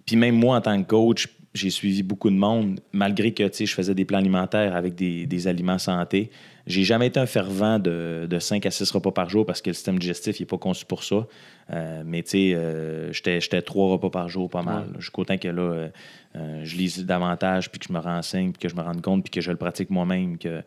puis 0.04 0.16
même 0.16 0.34
moi, 0.36 0.56
en 0.56 0.60
tant 0.60 0.82
que 0.82 0.88
coach, 0.88 1.28
j'ai 1.54 1.70
suivi 1.70 2.02
beaucoup 2.02 2.30
de 2.30 2.36
monde, 2.36 2.80
malgré 2.92 3.32
que 3.32 3.44
je 3.48 3.72
faisais 3.72 3.94
des 3.94 4.04
plans 4.04 4.18
alimentaires 4.18 4.74
avec 4.74 4.96
des, 4.96 5.24
des 5.26 5.46
aliments 5.46 5.78
santé. 5.78 6.30
J'ai 6.66 6.82
jamais 6.82 7.06
été 7.08 7.20
un 7.20 7.26
fervent 7.26 7.78
de, 7.78 8.26
de 8.28 8.38
5 8.38 8.66
à 8.66 8.70
6 8.70 8.90
repas 8.90 9.12
par 9.12 9.28
jour 9.28 9.46
parce 9.46 9.62
que 9.62 9.70
le 9.70 9.74
système 9.74 9.98
digestif 9.98 10.40
n'est 10.40 10.46
pas 10.46 10.58
conçu 10.58 10.84
pour 10.84 11.04
ça. 11.04 11.26
Euh, 11.72 12.02
mais 12.04 12.22
tu 12.22 12.30
sais, 12.30 12.54
euh, 12.54 13.12
j'étais 13.12 13.62
trois 13.62 13.92
repas 13.92 14.10
par 14.10 14.28
jour, 14.28 14.50
pas 14.50 14.62
mal. 14.62 14.86
Ouais. 14.88 14.98
Jusqu'au 15.00 15.24
temps 15.24 15.38
que 15.38 15.48
là, 15.48 15.90
euh, 16.36 16.64
je 16.64 16.76
lise 16.76 17.04
davantage, 17.06 17.70
puis 17.70 17.78
que 17.78 17.86
je 17.86 17.92
me 17.92 18.00
renseigne, 18.00 18.50
puis 18.52 18.60
que 18.60 18.68
je 18.68 18.74
me 18.74 18.82
rende 18.82 19.00
compte, 19.02 19.22
puis 19.22 19.30
que 19.30 19.40
je 19.40 19.50
le 19.50 19.56
pratique 19.56 19.90
moi-même, 19.90 20.38
que 20.38 20.62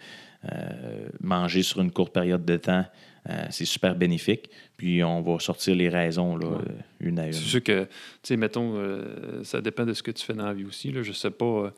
manger 1.20 1.62
sur 1.62 1.82
une 1.82 1.91
courte 1.91 2.13
période 2.13 2.46
de 2.46 2.56
temps, 2.56 2.86
euh, 3.30 3.46
c'est 3.50 3.66
super 3.66 3.96
bénéfique. 3.96 4.50
Puis 4.78 5.04
on 5.04 5.22
va 5.22 5.40
sortir 5.40 5.76
les 5.76 5.90
raisons, 5.90 6.38
là, 6.38 6.48
Ouais. 6.48 6.56
euh, 6.70 6.74
une 7.00 7.20
à 7.20 7.28
une. 7.28 7.34
C'est 7.34 7.40
sûr 7.42 7.64
que, 7.64 7.84
tu 7.84 7.90
sais, 8.24 8.38
mettons, 8.38 8.74
euh, 8.76 9.44
ça 9.44 9.62
dépend 9.62 9.86
de 9.86 9.94
ce 9.94 10.04
que 10.04 10.12
tu 10.12 10.24
fais 10.26 10.34
dans 10.34 10.46
la 10.46 10.54
vie 10.54 10.66
aussi. 10.66 10.92
Là. 10.92 11.02
Je 11.04 11.12
sais 11.12 11.32
pas, 11.32 11.72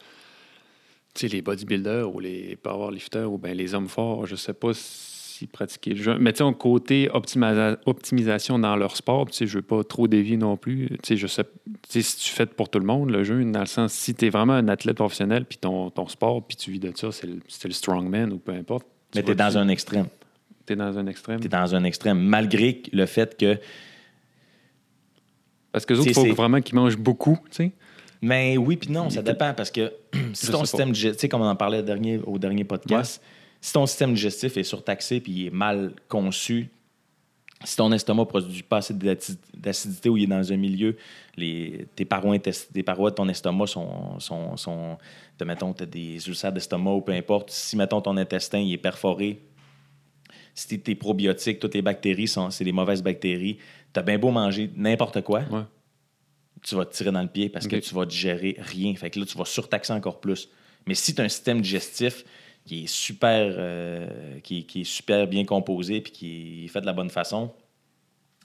tu 1.14 1.28
sais, 1.28 1.28
les 1.36 1.42
bodybuilders 1.42 2.14
ou 2.14 2.20
les 2.20 2.56
powerlifters 2.56 3.32
ou 3.32 3.38
ben 3.38 3.56
les 3.58 3.74
hommes 3.74 3.88
forts, 3.88 4.26
je 4.28 4.36
sais 4.36 4.54
pas 4.54 4.72
s'ils 4.74 5.48
pratiquaient 5.48 5.92
le 5.92 6.04
jeûne. 6.04 6.18
Mais 6.20 6.34
tu 6.34 6.44
sais, 6.46 6.54
côté 6.60 7.08
optimisa- 7.14 7.78
optimisation 7.86 8.60
dans 8.60 8.76
leur 8.76 8.96
sport, 8.98 9.26
tu 9.28 9.34
sais, 9.38 9.48
je 9.48 9.56
veux 9.58 9.62
pas 9.64 9.84
trop 9.84 10.08
dévier 10.08 10.36
non 10.38 10.58
plus. 10.58 10.90
Tu 10.90 10.98
sais, 11.04 11.18
je 11.18 11.28
sais, 11.28 11.46
si 11.88 12.18
tu 12.18 12.30
fais 12.32 12.46
pour 12.46 12.70
tout 12.70 12.80
le 12.80 12.86
monde, 12.86 13.10
le 13.10 13.24
jeûne, 13.24 13.52
dans 13.54 13.62
le 13.62 13.66
sens, 13.66 13.94
si 13.94 14.14
tu 14.14 14.26
es 14.26 14.30
vraiment 14.30 14.54
un 14.54 14.68
athlète 14.68 14.98
professionnel, 14.98 15.46
puis 15.46 15.58
ton, 15.58 15.90
ton 15.90 16.08
sport, 16.08 16.46
puis 16.46 16.58
tu 16.58 16.72
vis 16.72 16.80
de 16.80 16.92
ça, 16.96 17.12
c'est 17.12 17.28
le, 17.28 17.40
c'est 17.48 17.68
le 17.70 17.74
strongman 17.74 18.32
ou 18.34 18.38
peu 18.38 18.52
importe. 18.52 18.86
Mais 19.16 19.24
tu 19.24 19.32
es 19.32 19.36
dans 19.36 19.58
un 19.58 19.68
extrême. 19.70 20.08
Tu 20.70 20.74
es 20.74 20.76
dans 20.76 21.00
un 21.00 21.08
extrême. 21.08 21.40
Tu 21.40 21.48
es 21.48 21.50
dans 21.50 21.74
un 21.74 21.84
extrême, 21.84 22.20
malgré 22.20 22.84
le 22.94 23.08
fait 23.08 23.36
que. 23.36 23.58
Parce 25.72 25.84
que 25.84 25.96
les 25.96 26.00
autres, 26.02 26.10
il 26.10 26.14
faut 26.14 26.36
vraiment 26.36 26.62
qu'ils 26.62 26.76
mangent 26.76 26.98
beaucoup, 26.98 27.40
tu 27.50 27.56
sais. 27.56 27.72
Mais 28.22 28.56
oui, 28.58 28.78
puis 28.78 28.92
non, 28.92 29.10
ça 29.10 29.24
dépend 29.24 29.54
parce 29.56 29.72
que 29.72 29.92
si 30.34 30.52
ton 30.52 30.64
système 30.66 30.92
digestif, 30.92 31.18
tu 31.18 31.22
sais, 31.22 31.30
comme 31.30 31.42
on 31.42 31.48
en 31.50 31.56
parlait 31.56 31.80
au 31.80 31.84
dernier, 31.84 32.20
au 32.24 32.38
dernier 32.38 32.66
podcast, 32.66 33.20
si 33.62 33.74
ton 33.74 33.88
système 33.88 34.14
digestif 34.14 34.58
est 34.58 34.64
surtaxé 34.64 35.20
puis 35.22 35.32
il 35.32 35.48
est 35.48 35.52
mal 35.52 35.94
conçu, 36.08 36.70
si 37.64 37.76
ton 37.76 37.92
estomac 37.92 38.26
produit 38.26 38.62
pas 38.64 38.78
assez 38.78 38.94
d'acid- 38.94 39.38
d'acidité 39.56 40.10
ou 40.10 40.18
il 40.18 40.24
est 40.24 40.28
dans 40.28 40.52
un 40.52 40.58
milieu, 40.58 40.96
les, 41.36 41.88
tes, 41.96 42.06
parois 42.06 42.38
tes 42.40 42.84
parois 42.84 43.10
de 43.10 43.16
ton 43.16 43.28
estomac 43.28 43.68
sont. 43.68 44.20
sont, 44.20 44.56
sont 44.56 44.98
de, 45.38 45.46
mettons, 45.46 45.74
tu 45.74 45.84
as 45.84 45.86
des 45.86 46.28
ulcères 46.28 46.52
d'estomac 46.52 46.92
ou 46.92 47.02
peu 47.02 47.14
importe. 47.14 47.50
Si, 47.52 47.78
mettons, 47.78 48.02
ton 48.02 48.18
intestin 48.18 48.60
il 48.60 48.74
est 48.74 48.78
perforé, 48.78 49.40
si 50.56 50.80
tes- 50.80 50.96
probiotiques, 50.96 51.60
toutes 51.60 51.72
tes 51.72 51.82
bactéries, 51.82 52.28
sont, 52.28 52.50
c'est 52.50 52.64
des 52.64 52.72
mauvaises 52.72 53.02
bactéries, 53.04 53.58
tu 53.94 54.00
as 54.00 54.04
bien 54.04 54.18
beau 54.18 54.32
manger 54.32 54.70
n'importe 54.76 55.22
quoi, 55.22 55.42
Ouais. 55.52 55.64
tu 56.62 56.76
vas 56.76 56.86
te 56.86 56.94
tirer 56.96 57.12
dans 57.12 57.22
le 57.22 57.28
pied 57.28 57.50
parce 57.50 57.68
que 57.68 57.78
tu 57.78 57.94
vas 57.96 58.06
digérer 58.06 58.56
rien. 58.60 58.94
Fait 58.96 59.10
que 59.10 59.20
là, 59.20 59.26
tu 59.26 59.38
vas 59.38 59.46
surtaxer 59.46 59.94
encore 59.94 60.20
plus. 60.20 60.50
Mais 60.86 60.94
si 60.96 61.14
tu 61.16 61.22
as 61.22 61.24
un 61.26 61.30
système 61.30 61.62
digestif 61.62 62.24
qui 62.66 62.84
est 62.84 62.88
super, 62.88 63.54
euh, 63.58 64.40
qui, 64.42 64.66
qui 64.66 64.82
est 64.82 64.86
super 64.86 65.26
bien 65.28 65.46
composé 65.46 66.02
puis 66.02 66.12
qui 66.12 66.66
est 66.66 66.68
fait 66.68 66.82
de 66.82 66.86
la 66.86 66.94
bonne 66.94 67.10
façon, 67.10 67.52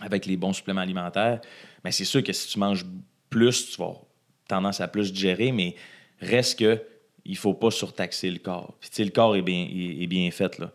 avec 0.00 0.26
les 0.26 0.36
bons 0.36 0.52
suppléments 0.52 0.80
alimentaires, 0.80 1.40
mais 1.84 1.92
c'est 1.92 2.04
sûr 2.04 2.22
que 2.22 2.32
si 2.32 2.48
tu 2.48 2.58
manges 2.58 2.84
plus, 3.30 3.70
tu 3.70 3.76
vas 3.78 3.86
avoir 3.86 4.00
tendance 4.48 4.80
à 4.80 4.88
plus 4.88 5.12
digérer, 5.12 5.52
mais 5.52 5.74
reste 6.20 6.58
que 6.58 6.82
il 7.24 7.36
faut 7.36 7.54
pas 7.54 7.70
surtaxer 7.70 8.30
le 8.30 8.38
corps. 8.38 8.74
Puis, 8.80 9.04
le 9.04 9.10
corps 9.10 9.34
est 9.36 9.42
bien, 9.42 9.66
est, 9.70 10.02
est 10.02 10.06
bien 10.06 10.30
fait. 10.30 10.58
Là. 10.58 10.72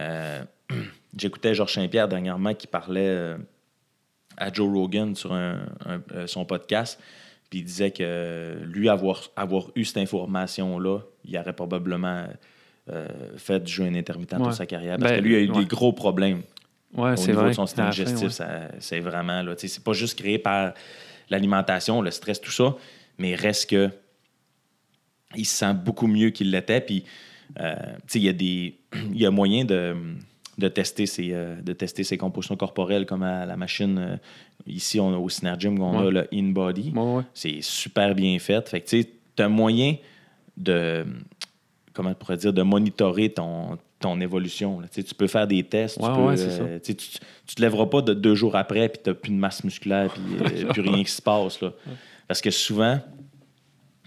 Euh, 0.00 0.44
J'écoutais 1.18 1.54
Georges 1.54 1.74
Saint-Pierre 1.74 2.08
dernièrement 2.08 2.54
qui 2.54 2.66
parlait 2.66 3.00
euh, 3.08 3.36
à 4.36 4.52
Joe 4.52 4.70
Rogan 4.72 5.14
sur 5.14 5.32
un- 5.32 5.66
un- 5.86 6.02
euh, 6.14 6.26
son 6.26 6.44
podcast. 6.44 6.98
Puis 7.50 7.58
il 7.60 7.64
disait 7.64 7.90
que 7.90 8.58
lui, 8.64 8.88
avoir, 8.88 9.28
avoir 9.36 9.70
eu 9.76 9.84
cette 9.84 9.98
information-là, 9.98 11.00
il 11.24 11.36
aurait 11.36 11.52
probablement 11.52 12.26
euh, 12.90 13.06
fait 13.36 13.60
du 13.62 13.70
jeûne 13.72 13.94
intermittent 13.94 14.30
toute 14.36 14.46
Ouais. 14.46 14.52
sa 14.52 14.66
carrière. 14.66 14.96
Parce 14.98 15.12
Ben, 15.12 15.18
que 15.18 15.24
lui 15.24 15.36
a 15.36 15.40
eu 15.40 15.50
ouais. 15.50 15.58
des 15.60 15.66
gros 15.66 15.92
problèmes 15.92 16.42
Ouais, 16.94 17.12
au 17.12 17.26
niveau 17.26 17.40
vrai. 17.40 17.48
de 17.50 17.54
son 17.54 17.66
système 17.66 17.90
digestif. 17.90 18.40
C'est 18.80 19.00
vraiment, 19.00 19.42
là, 19.42 19.54
c'est 19.56 19.84
pas 19.84 19.92
juste 19.92 20.18
créé 20.18 20.38
par 20.38 20.72
l'alimentation, 21.30 22.02
le 22.02 22.10
stress, 22.10 22.40
tout 22.40 22.50
ça, 22.50 22.74
mais 23.18 23.34
reste 23.34 23.70
que 23.70 23.90
il 25.36 25.44
se 25.46 25.56
sent 25.58 25.74
beaucoup 25.74 26.06
mieux 26.06 26.30
qu'il 26.30 26.50
l'était. 26.50 26.80
Puis, 26.80 27.04
euh, 27.60 27.74
tu 27.74 28.02
sais, 28.08 28.18
il 28.18 28.24
y 28.24 28.28
a 28.28 28.32
des, 28.32 28.78
il 29.12 29.18
y 29.20 29.26
a 29.26 29.30
moyen 29.30 29.64
de, 29.64 29.94
de 30.62 30.68
tester 30.68 31.06
ses, 31.06 31.30
euh, 31.32 31.60
de 31.60 31.72
tester 31.72 32.04
ses 32.04 32.16
compositions 32.16 32.56
corporelles 32.56 33.04
comme 33.06 33.22
à 33.22 33.44
la 33.44 33.56
machine. 33.56 33.98
euh, 33.98 34.16
ici, 34.66 34.98
on 35.00 35.12
a 35.12 35.18
au 35.18 35.28
Synergym, 35.28 35.78
on 35.80 35.98
a 35.98 36.04
Ouais. 36.04 36.10
le 36.10 36.28
InBody. 36.32 36.92
Ouais, 36.94 37.02
ouais. 37.16 37.22
C'est 37.34 37.58
super 37.60 38.14
bien 38.14 38.38
fait. 38.38 38.66
Fait 38.68 38.80
que 38.80 38.88
tu 38.88 39.06
as 39.38 39.44
un 39.44 39.48
moyen 39.48 39.96
de, 40.56 41.04
comment 41.92 42.10
on 42.10 42.14
pourrait 42.14 42.36
dire, 42.36 42.52
de 42.52 42.62
monitorer 42.62 43.30
ton, 43.30 43.76
ton 43.98 44.20
évolution. 44.20 44.80
là. 44.80 44.88
Tu 44.88 45.02
peux 45.14 45.26
faire 45.26 45.46
des 45.46 45.62
tests. 45.64 45.96
tu 45.96 46.02
peux, 46.02 46.10
euh, 46.38 46.78
tu 46.82 46.94
te 46.94 47.60
lèveras 47.60 47.86
pas 47.86 48.02
de 48.02 48.14
deux 48.14 48.34
jours 48.34 48.56
après 48.56 48.88
puis 48.88 49.00
tu 49.02 49.10
n'as 49.10 49.14
plus 49.14 49.30
de 49.32 49.36
masse 49.36 49.64
musculaire 49.64 50.12
puis 50.14 50.64
plus 50.72 50.82
rien 50.82 51.02
qui 51.04 51.10
se 51.10 51.22
passe. 51.22 51.60
Là. 51.60 51.72
Parce 52.28 52.40
que 52.40 52.50
souvent, 52.50 53.00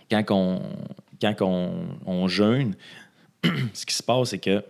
quand 0.10 0.24
on, 0.32 0.62
quand 1.22 1.36
on, 1.42 1.72
on 2.06 2.28
jeûne, 2.28 2.76
ce 3.74 3.86
qui 3.86 3.94
se 3.94 4.04
passe, 4.04 4.30
c'est 4.30 4.40
que 4.40 4.64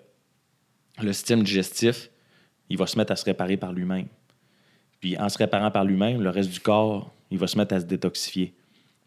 le 1.01 1.13
système 1.13 1.43
digestif, 1.43 2.09
il 2.69 2.77
va 2.77 2.87
se 2.87 2.97
mettre 2.97 3.11
à 3.11 3.15
se 3.15 3.25
réparer 3.25 3.57
par 3.57 3.73
lui-même. 3.73 4.07
Puis 4.99 5.17
en 5.17 5.29
se 5.29 5.37
réparant 5.37 5.71
par 5.71 5.85
lui-même, 5.85 6.21
le 6.21 6.29
reste 6.29 6.49
du 6.49 6.59
corps, 6.59 7.13
il 7.31 7.37
va 7.37 7.47
se 7.47 7.57
mettre 7.57 7.75
à 7.75 7.79
se 7.79 7.85
détoxifier. 7.85 8.53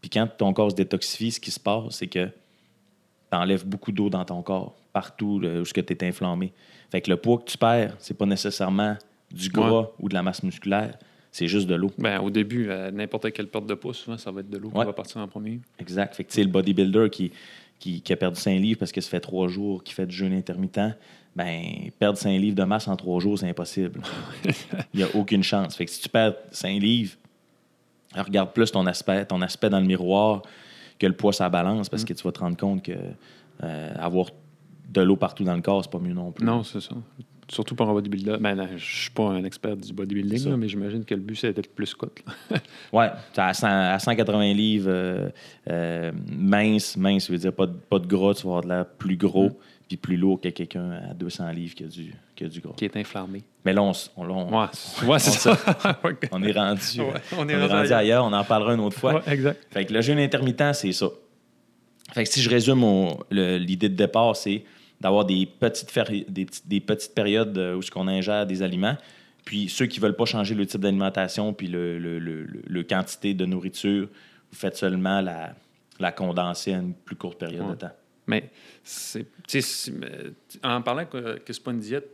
Puis 0.00 0.10
quand 0.10 0.28
ton 0.36 0.52
corps 0.52 0.70
se 0.70 0.76
détoxifie, 0.76 1.32
ce 1.32 1.40
qui 1.40 1.50
se 1.50 1.60
passe, 1.60 1.96
c'est 1.96 2.06
que 2.06 2.26
tu 2.26 3.36
enlèves 3.36 3.66
beaucoup 3.66 3.92
d'eau 3.92 4.08
dans 4.08 4.24
ton 4.24 4.42
corps, 4.42 4.76
partout 4.92 5.40
là, 5.40 5.60
où 5.60 5.64
tu 5.64 5.80
es 5.80 6.04
inflammé. 6.04 6.52
Fait 6.90 7.00
que 7.00 7.10
le 7.10 7.16
poids 7.16 7.38
que 7.38 7.44
tu 7.44 7.58
perds, 7.58 7.96
c'est 7.98 8.16
pas 8.16 8.26
nécessairement 8.26 8.96
du 9.30 9.48
gras 9.50 9.90
ou 9.98 10.08
de 10.08 10.14
la 10.14 10.22
masse 10.22 10.42
musculaire, 10.42 10.96
c'est 11.30 11.48
juste 11.48 11.68
de 11.68 11.74
l'eau. 11.74 11.90
Ben, 11.98 12.20
au 12.20 12.30
début, 12.30 12.70
euh, 12.70 12.90
n'importe 12.90 13.30
quelle 13.32 13.48
perte 13.48 13.66
de 13.66 13.74
poids, 13.74 13.92
souvent, 13.92 14.16
ça 14.16 14.30
va 14.30 14.40
être 14.40 14.48
de 14.48 14.56
l'eau 14.56 14.70
qui 14.70 14.76
va 14.76 14.92
partir 14.92 15.20
en 15.20 15.28
premier. 15.28 15.60
Exact. 15.78 16.14
Fait 16.14 16.24
que, 16.24 16.30
tu 16.30 16.36
sais, 16.36 16.42
le 16.42 16.50
bodybuilder 16.50 17.10
qui, 17.10 17.32
qui, 17.78 18.00
qui 18.00 18.12
a 18.12 18.16
perdu 18.16 18.40
5 18.40 18.58
livres 18.58 18.78
parce 18.78 18.92
que 18.92 19.00
ça 19.00 19.10
fait 19.10 19.20
3 19.20 19.48
jours 19.48 19.82
qu'il 19.82 19.94
fait 19.94 20.06
du 20.06 20.14
jeûne 20.14 20.32
intermittent, 20.32 20.96
ben, 21.34 21.90
perdre 21.98 22.18
5 22.18 22.30
livres 22.38 22.56
de 22.56 22.64
masse 22.64 22.88
en 22.88 22.96
3 22.96 23.20
jours, 23.20 23.38
c'est 23.38 23.48
impossible. 23.48 24.02
Il 24.94 24.98
n'y 24.98 25.02
a 25.02 25.14
aucune 25.14 25.42
chance. 25.42 25.76
Fait 25.76 25.84
que 25.84 25.90
si 25.90 26.00
tu 26.00 26.08
perds 26.08 26.34
5 26.50 26.80
livres, 26.80 27.16
regarde 28.16 28.52
plus 28.52 28.70
ton 28.70 28.86
aspect, 28.86 29.24
ton 29.26 29.40
aspect 29.42 29.70
dans 29.70 29.80
le 29.80 29.86
miroir 29.86 30.42
que 30.98 31.06
le 31.06 31.14
poids 31.14 31.32
sa 31.32 31.48
balance 31.48 31.88
parce 31.88 32.04
que 32.04 32.12
tu 32.12 32.22
vas 32.24 32.32
te 32.32 32.40
rendre 32.40 32.56
compte 32.56 32.82
que 32.82 32.92
euh, 33.62 33.94
avoir 33.96 34.30
de 34.88 35.00
l'eau 35.00 35.16
partout 35.16 35.44
dans 35.44 35.54
le 35.54 35.62
corps, 35.62 35.84
c'est 35.84 35.90
pas 35.90 35.98
mieux 35.98 36.14
non 36.14 36.32
plus. 36.32 36.44
Non, 36.44 36.64
c'est 36.64 36.80
ça. 36.80 36.94
Surtout 37.50 37.74
pour 37.74 37.88
un 37.88 37.92
bodybuilder. 37.94 38.36
Ben, 38.40 38.54
non, 38.54 38.68
je 38.76 38.84
suis 39.02 39.10
pas 39.10 39.24
un 39.30 39.42
expert 39.44 39.74
du 39.76 39.92
bodybuilding, 39.92 40.50
là, 40.50 40.56
mais 40.58 40.68
j'imagine 40.68 41.04
que 41.04 41.14
le 41.14 41.20
but, 41.20 41.36
c'est 41.36 41.52
d'être 41.52 41.74
plus. 41.74 41.94
Ouais, 42.92 43.10
t'es 43.32 43.40
à, 43.40 43.54
100 43.54 43.66
à 43.66 43.98
180 43.98 44.52
livres, 44.52 44.90
euh, 44.90 45.28
euh, 45.70 46.12
mince, 46.30 46.96
mince, 46.96 47.26
ça 47.26 47.32
veut 47.32 47.38
dire 47.38 47.52
pas 47.52 47.66
de, 47.66 47.72
pas 47.72 47.98
de 47.98 48.06
gras, 48.06 48.34
tu 48.34 48.42
vas 48.42 48.48
avoir 48.50 48.62
de 48.64 48.68
l'air 48.68 48.86
plus 48.86 49.16
gros 49.16 49.48
Mm. 49.48 49.54
puis 49.88 49.96
plus 49.96 50.16
lourd 50.18 50.38
que 50.40 50.48
quelqu'un 50.50 50.90
à 51.10 51.14
200 51.14 51.50
livres 51.52 51.74
qui 51.74 51.84
a 51.84 51.86
du, 51.86 52.14
qui 52.36 52.44
a 52.44 52.48
du 52.48 52.60
gras. 52.60 52.74
qui 52.76 52.84
est 52.84 52.96
inflammé. 52.96 53.42
Mais 53.64 53.72
là, 53.72 53.82
on, 53.82 53.92
on- 54.18 54.58
Ouais, 54.60 54.66
c'est 54.72 55.06
ouais, 55.06 55.18
c'est 55.18 55.30
ça. 55.30 55.58
on 56.32 56.42
est 56.42 56.52
rendu, 56.52 57.00
Ouais, 57.00 57.20
on 57.38 57.48
est 57.48 57.66
rendu 57.66 57.92
ailleurs. 57.92 58.24
on 58.26 58.32
en 58.34 58.44
parlera 58.44 58.74
une 58.74 58.80
autre 58.80 58.98
fois. 58.98 59.22
Exact. 59.26 59.58
Fait 59.70 59.86
que 59.86 59.92
le 59.94 60.02
jeûne 60.02 60.18
intermittent, 60.18 60.74
c'est 60.74 60.92
ça. 60.92 61.06
Fait 62.12 62.24
que 62.24 62.30
si 62.30 62.42
je 62.42 62.50
résume 62.50 62.84
l'idée 63.30 63.88
de 63.88 63.94
départ, 63.94 64.36
c'est 64.36 64.64
d'avoir 65.00 65.24
des 65.24 65.46
petites, 65.46 65.92
des, 66.28 66.44
petites- 66.44 66.68
des 66.68 66.80
petites 66.80 67.14
périodes 67.14 67.56
euh, 67.58 67.74
où 67.76 67.82
ce 67.82 67.90
qu'on 67.90 68.08
ingère 68.08 68.46
des 68.46 68.62
aliments. 68.62 68.96
Puis 69.44 69.68
ceux 69.68 69.86
qui 69.86 70.00
veulent 70.00 70.16
pas 70.16 70.26
changer 70.26 70.54
le 70.54 70.66
type 70.66 70.80
d'alimentation 70.80 71.52
puis 71.54 71.68
le, 71.68 71.98
le- 71.98 72.18
le- 72.18 72.44
le- 72.44 72.82
quantité 72.82 73.32
de 73.34 73.46
nourriture, 73.46 74.08
vous 74.50 74.56
faites 74.58 74.76
seulement 74.76 75.20
la, 75.20 75.54
la 76.00 76.12
condenser 76.12 76.74
à 76.74 76.78
une 76.78 76.92
plus 76.94 77.16
courte 77.16 77.38
période 77.38 77.70
de 77.70 77.74
temps. 77.74 77.92
Mais 78.26 78.50
c'est, 78.84 79.24
en 80.62 80.82
parlant 80.82 81.06
que, 81.06 81.38
que 81.38 81.52
c'est 81.52 81.62
pas 81.62 81.70
une 81.70 81.78
diète, 81.80 82.08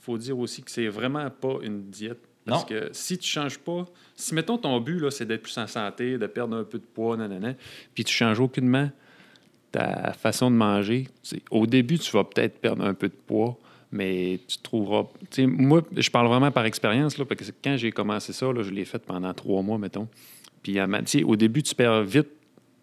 faut 0.00 0.16
dire 0.18 0.38
aussi 0.38 0.62
que 0.62 0.70
c'est 0.70 0.88
vraiment 0.88 1.28
pas 1.30 1.56
une 1.62 1.90
diète. 1.90 2.18
Parce 2.44 2.62
Non. 2.62 2.66
que 2.68 2.88
si 2.92 3.18
tu 3.18 3.28
changes 3.28 3.58
pas, 3.58 3.84
si 4.16 4.34
mettons 4.34 4.58
ton 4.58 4.80
but, 4.80 4.98
là, 4.98 5.10
c'est 5.10 5.26
d'être 5.26 5.42
plus 5.42 5.56
en 5.58 5.66
santé, 5.66 6.18
de 6.18 6.26
perdre 6.26 6.56
un 6.56 6.64
peu 6.64 6.78
de 6.78 6.84
poids, 6.84 7.16
nanana, 7.16 7.54
puis 7.94 8.02
tu 8.02 8.12
changes 8.12 8.40
aucunement 8.40 8.90
ta 9.72 10.12
façon 10.12 10.50
de 10.50 10.56
manger, 10.56 11.08
au 11.50 11.66
début, 11.66 11.98
tu 11.98 12.10
vas 12.12 12.24
peut-être 12.24 12.58
perdre 12.60 12.84
un 12.84 12.94
peu 12.94 13.08
de 13.08 13.14
poids, 13.26 13.56
mais 13.90 14.38
tu 14.46 14.58
trouveras. 14.58 15.04
moi, 15.46 15.82
je 15.96 16.10
parle 16.10 16.28
vraiment 16.28 16.50
par 16.50 16.64
expérience, 16.66 17.14
parce 17.14 17.50
que 17.50 17.56
quand 17.64 17.76
j'ai 17.76 17.90
commencé 17.90 18.32
ça, 18.32 18.52
là, 18.52 18.62
je 18.62 18.70
l'ai 18.70 18.84
fait 18.84 19.04
pendant 19.04 19.32
trois 19.34 19.62
mois, 19.62 19.78
mettons. 19.78 20.08
Puis, 20.62 20.78
à 20.78 20.86
au 21.26 21.36
début, 21.36 21.62
tu 21.62 21.74
perds 21.74 22.02
vite 22.04 22.28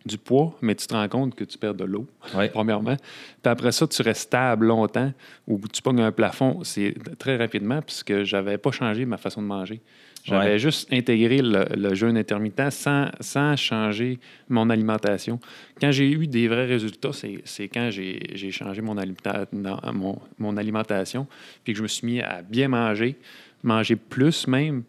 du 0.06 0.18
poids, 0.18 0.56
mais 0.62 0.76
tu 0.76 0.88
te 0.88 0.94
rends 0.94 1.08
compte 1.10 1.36
que 1.36 1.44
tu 1.44 1.58
perds 1.58 1.76
de 1.76 1.84
l'eau, 1.84 2.08
Ouais. 2.36 2.50
premièrement. 2.50 2.96
Puis 2.96 3.52
après 3.52 3.72
ça, 3.72 3.88
tu 3.88 4.02
restes 4.02 4.24
stable 4.24 4.68
longtemps, 4.68 5.12
ou 5.48 5.60
tu 5.72 5.82
pognes 5.82 6.02
un 6.02 6.12
plafond, 6.12 6.64
c'est 6.64 6.96
très 7.18 7.38
rapidement, 7.38 7.82
puisque 7.82 8.24
j'avais 8.24 8.58
pas 8.58 8.72
changé 8.72 9.06
ma 9.06 9.18
façon 9.18 9.42
de 9.42 9.48
manger. 9.48 9.82
J'avais 10.26 10.52
Ouais. 10.52 10.60
juste 10.60 10.92
intégré 10.94 11.42
le, 11.42 11.66
le 11.76 11.96
jeûne 11.96 12.18
intermittent 12.18 12.70
sans, 12.72 13.08
sans 13.20 13.56
changer 13.56 14.20
mon 14.50 14.70
alimentation. 14.70 15.40
Quand 15.82 15.92
j'ai 15.92 16.12
eu 16.12 16.28
des 16.28 16.48
vrais 16.48 16.66
résultats, 16.66 17.12
c'est 17.46 17.68
quand 17.70 17.90
j'ai 17.90 18.52
changé 18.52 18.82
mon, 18.82 18.96
alimenta- 18.98 19.48
non, 19.54 19.78
mon, 19.94 20.20
mon 20.38 20.58
alimentation, 20.58 21.26
puis 21.64 21.74
que 21.74 21.78
je 21.78 21.84
me 21.84 21.88
suis 21.88 22.06
mis 22.06 22.22
à 22.22 22.42
bien 22.42 22.68
manger, 22.68 23.16
manger 23.64 23.96
plus 23.96 24.48
même 24.48 24.84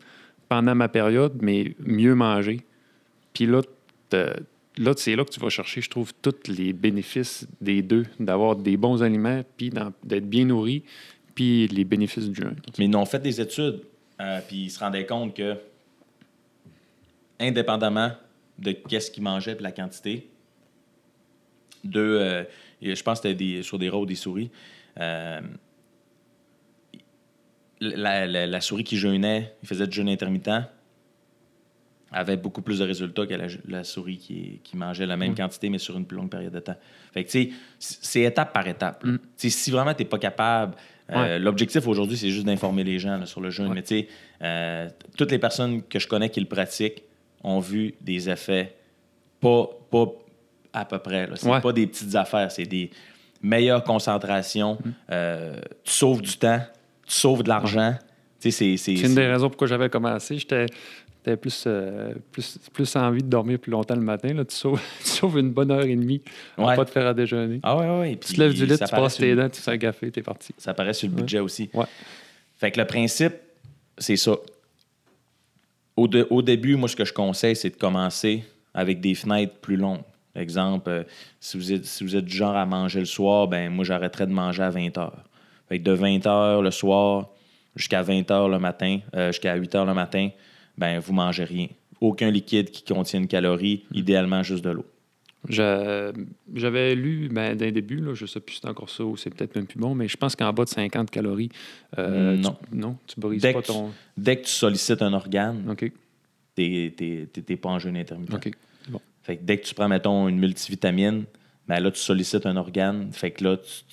pendant 0.49 0.75
ma 0.75 0.89
période, 0.89 1.35
mais 1.41 1.75
mieux 1.79 2.15
manger. 2.15 2.61
Puis 3.33 3.47
là, 3.47 3.63
là 4.79 4.93
c'est 4.97 5.15
là 5.17 5.25
que 5.25 5.31
tu 5.31 5.41
vas 5.41 5.49
chercher, 5.49 5.81
je 5.81 5.89
trouve, 5.91 6.13
tous 6.21 6.49
les 6.49 6.73
bénéfices 6.73 7.47
des 7.61 7.83
deux, 7.83 8.05
d'avoir 8.19 8.57
des 8.57 8.77
bons 8.77 9.03
aliments, 9.03 9.43
puis 9.57 9.71
d'être 10.05 10.29
bien 10.29 10.45
nourri, 10.45 10.83
puis 11.35 11.69
les 11.69 11.85
bénéfices 11.85 12.29
du 12.29 12.43
jeûne. 12.43 12.57
Mais 12.79 12.87
ils 12.87 12.97
ont 12.97 13.07
fait 13.07 13.21
des 13.23 13.41
études, 13.41 13.81
euh, 14.21 14.41
puis 14.47 14.65
ils 14.65 14.71
se 14.71 14.79
rendaient 14.79 15.07
compte 15.07 15.35
que, 15.35 15.57
indépendamment 17.41 18.13
de 18.59 18.73
qu'est-ce 18.73 19.11
qu'ils 19.11 19.23
mangeaient 19.23 19.57
et 19.59 19.63
la 19.63 19.73
quantité, 19.73 20.31
de, 21.85 22.01
euh, 22.01 22.45
je 22.83 23.03
pense 23.03 23.21
que 23.21 23.29
c'était 23.29 23.35
des, 23.35 23.63
sur 23.63 23.79
des 23.79 23.89
rats 23.89 23.99
ou 23.99 24.07
des 24.07 24.15
souris, 24.15 24.51
euh, 24.99 25.41
la, 27.81 28.27
la- 28.27 28.47
la 28.47 28.61
souris 28.61 28.85
qui 28.85 28.97
jeûnait, 28.99 29.55
il 29.63 29.69
faisait 29.69 29.87
du 29.87 29.97
jeûne 29.97 30.09
intermittent, 30.09 30.51
avait 32.13 32.37
beaucoup 32.37 32.61
plus 32.61 32.81
de 32.81 32.85
résultats 32.85 33.25
que 33.27 33.35
la, 33.35 33.47
la 33.69 33.85
souris 33.85 34.19
qui, 34.19 34.61
qui 34.65 34.77
mangeait 34.77 35.07
la 35.07 35.17
même 35.17 35.33
Mm. 35.33 35.37
quantité, 35.37 35.71
mais 35.71 35.79
sur 35.79 35.97
une 35.97 36.05
plus 36.05 36.17
longue 36.17 36.29
période 36.29 36.53
de 36.53 36.59
temps. 36.61 36.77
Fait 37.13 37.25
que, 37.25 37.31
tu 37.31 37.45
sais, 37.45 37.51
c'est 37.79 38.23
étape 38.23 38.53
par 38.53 38.67
étape. 38.67 39.05
Mm. 39.05 39.17
Tu 39.19 39.25
sais, 39.37 39.51
Si 39.51 39.71
vraiment 39.71 39.95
tu 39.95 40.03
n'es 40.03 40.09
pas 40.09 40.19
capable 40.19 40.75
Euh, 41.13 41.39
L'objectif 41.39 41.87
aujourd'hui, 41.87 42.17
c'est 42.17 42.31
juste 42.31 42.47
d'informer 42.47 42.85
les 42.85 42.99
gens 42.99 43.17
là, 43.17 43.27
sur 43.27 43.41
le 43.41 43.51
jeûne. 43.51 43.69
Ouais. 43.69 43.75
Mais 43.77 43.83
tu 43.83 44.01
sais, 44.01 44.09
euh, 44.43 44.89
toutes 45.17 45.31
les 45.31 45.39
personnes 45.39 45.83
que 45.83 45.99
je 45.99 46.07
connais 46.09 46.29
qui 46.31 46.41
le 46.41 46.47
pratiquent 46.47 47.03
ont 47.43 47.61
vu 47.61 47.95
des 48.01 48.29
effets 48.31 48.75
pas, 49.41 49.69
pas 49.91 50.07
à 50.73 50.85
peu 50.85 50.99
près. 50.99 51.29
C'est 51.35 51.49
Ouais. 51.49 51.61
pas 51.61 51.73
des 51.73 51.87
petites 51.87 52.15
affaires, 52.15 52.51
c'est 52.53 52.67
des 52.67 52.91
meilleures 53.43 53.83
concentrations. 53.83 54.79
Euh, 55.11 55.57
tu 55.85 55.93
sauves 55.93 56.23
du 56.23 56.37
temps, 56.37 56.61
tu 57.07 57.15
sauves 57.15 57.43
de 57.43 57.49
l'argent. 57.49 57.95
C'est- 58.39 58.77
une 58.77 59.15
des 59.15 59.27
raisons 59.27 59.49
pourquoi 59.49 59.67
j'avais 59.67 59.89
commencé. 59.91 60.39
J'étais 60.39 60.67
plus, 61.37 61.65
euh, 61.67 62.13
plus, 62.33 62.59
plus 62.73 62.97
envie 62.97 63.23
de 63.23 63.29
dormir 63.29 63.59
plus 63.59 63.71
longtemps 63.71 63.95
le 63.95 64.01
matin. 64.03 64.33
Là. 64.35 64.45
Tu, 64.45 64.55
sauves, 64.57 64.81
tu 65.03 65.09
sauves 65.09 65.39
une 65.39 65.51
bonne 65.51 65.71
heure 65.71 65.85
et 65.85 65.95
demie 65.97 66.21
pour 66.57 66.67
Ouais. 66.67 66.77
pas 66.77 66.85
te 66.85 66.91
faire 66.91 67.07
à 67.07 67.15
déjeuner. 67.15 67.61
Ah 67.63 67.77
ouais, 67.77 67.89
ouais, 67.89 67.99
ouais. 68.01 68.11
tu 68.13 68.19
Puis 68.29 68.35
te 68.37 68.41
lèves 68.41 68.55
du 68.55 68.67
lit, 68.67 68.79
tu 68.79 68.85
passes 68.91 69.17
tes 69.17 69.35
dents, 69.35 69.49
tu 69.49 69.61
fais 69.61 69.73
un 69.73 69.79
café, 69.79 70.11
t'es 70.11 70.23
parti. 70.23 70.55
Ça 70.59 70.75
paraît 70.75 70.95
sur 70.95 71.09
le 71.09 71.15
budget 71.15 71.41
aussi. 71.41 71.71
Ouais. 71.75 71.87
Fait 72.57 72.71
que 72.71 72.79
le 72.81 72.87
principe, 72.87 73.35
c'est 73.99 74.17
ça. 74.17 74.37
Au, 75.97 76.09
de- 76.09 76.27
au 76.31 76.43
début, 76.43 76.77
moi, 76.77 76.89
ce 76.89 76.97
que 76.97 77.05
je 77.05 77.13
conseille, 77.13 77.57
c'est 77.57 77.71
de 77.71 77.77
commencer 77.77 78.45
avec 78.75 79.01
des 79.01 79.15
fenêtres 79.15 79.55
plus 79.61 79.77
longues. 79.77 80.03
Exemple, 80.35 80.89
euh, 80.89 81.03
si, 81.41 81.57
vous 81.57 81.73
êtes, 81.73 81.85
si 81.85 82.05
vous 82.05 82.15
êtes 82.17 82.25
du 82.25 82.37
genre 82.37 82.57
à 82.57 82.65
manger 82.65 83.01
le 83.01 83.07
soir, 83.07 83.49
ben 83.49 83.69
moi, 83.71 83.85
j'arrêterais 83.85 84.27
de 84.27 84.33
manger 84.33 84.63
à 84.63 84.71
20 84.71 84.97
heures. 84.97 85.25
Fait 85.69 85.79
que 85.79 85.85
de 85.85 85.93
20 85.93 86.27
heures 86.27 86.63
le 86.63 86.71
soir 86.71 87.29
jusqu'à 87.77 88.03
20 88.03 88.31
heures 88.31 88.49
le 88.49 88.59
matin, 88.59 89.01
euh, 89.17 89.29
jusqu'à 89.33 89.55
8 89.57 89.75
heures 89.75 89.85
le 89.87 89.95
matin, 89.95 90.31
ben 90.81 90.99
vous 90.99 91.13
mangez 91.13 91.45
rien. 91.45 91.69
Aucun 92.01 92.31
liquide 92.31 92.71
qui 92.71 92.83
contient 92.83 93.21
une 93.21 93.29
calorie, 93.29 93.85
Mm. 93.93 93.97
idéalement 93.99 94.43
juste 94.43 94.65
de 94.65 94.71
l'eau. 94.71 94.87
J'avais 96.55 96.95
lu 96.95 97.29
ben, 97.33 97.57
d'un 97.57 97.71
début, 97.71 97.97
là, 98.01 98.15
je 98.15 98.27
sais 98.27 98.41
plus 98.41 98.55
si 98.57 98.61
c'est 98.63 98.69
encore 98.69 98.91
ça 98.91 99.05
ou 99.05 99.17
c'est 99.17 99.31
peut-être 99.31 99.55
même 99.57 99.67
plus 99.67 99.79
bon, 99.79 99.95
mais 99.95 100.09
je 100.09 100.17
pense 100.17 100.37
qu'en 100.37 100.53
bas 100.53 100.65
de 100.65 100.69
50 100.69 101.11
calories, 101.11 101.49
euh, 101.99 102.37
Non. 102.37 102.57
tu, 102.71 102.77
non, 102.77 102.97
tu 103.07 103.21
brises 103.21 103.41
Dès 103.43 103.53
pas 103.53 103.61
que 103.63 103.67
tu- 103.67 103.73
ton. 103.73 103.91
Dès 104.17 104.37
que 104.37 104.45
tu 104.47 104.51
sollicites 104.53 105.03
un 105.03 105.13
organe, 105.13 105.75
t'es- 106.55 106.93
t'es 107.47 107.57
pas 107.57 107.69
en 107.71 107.79
jeûne 107.79 107.97
intermittent. 107.97 108.53
Bon. 108.89 109.01
Fait 109.23 109.37
que 109.37 109.43
dès 109.45 109.59
que 109.59 109.67
tu 109.67 109.75
prends, 109.75 109.89
mettons, 109.89 110.29
une 110.29 110.39
multivitamine, 110.39 111.25
ben 111.69 111.81
là, 111.81 111.91
tu 111.91 112.01
sollicites 112.01 112.47
un 112.47 112.57
organe. 112.57 113.11
Fait 113.13 113.31
que 113.31 113.45
là, 113.45 113.57
tu 113.57 113.85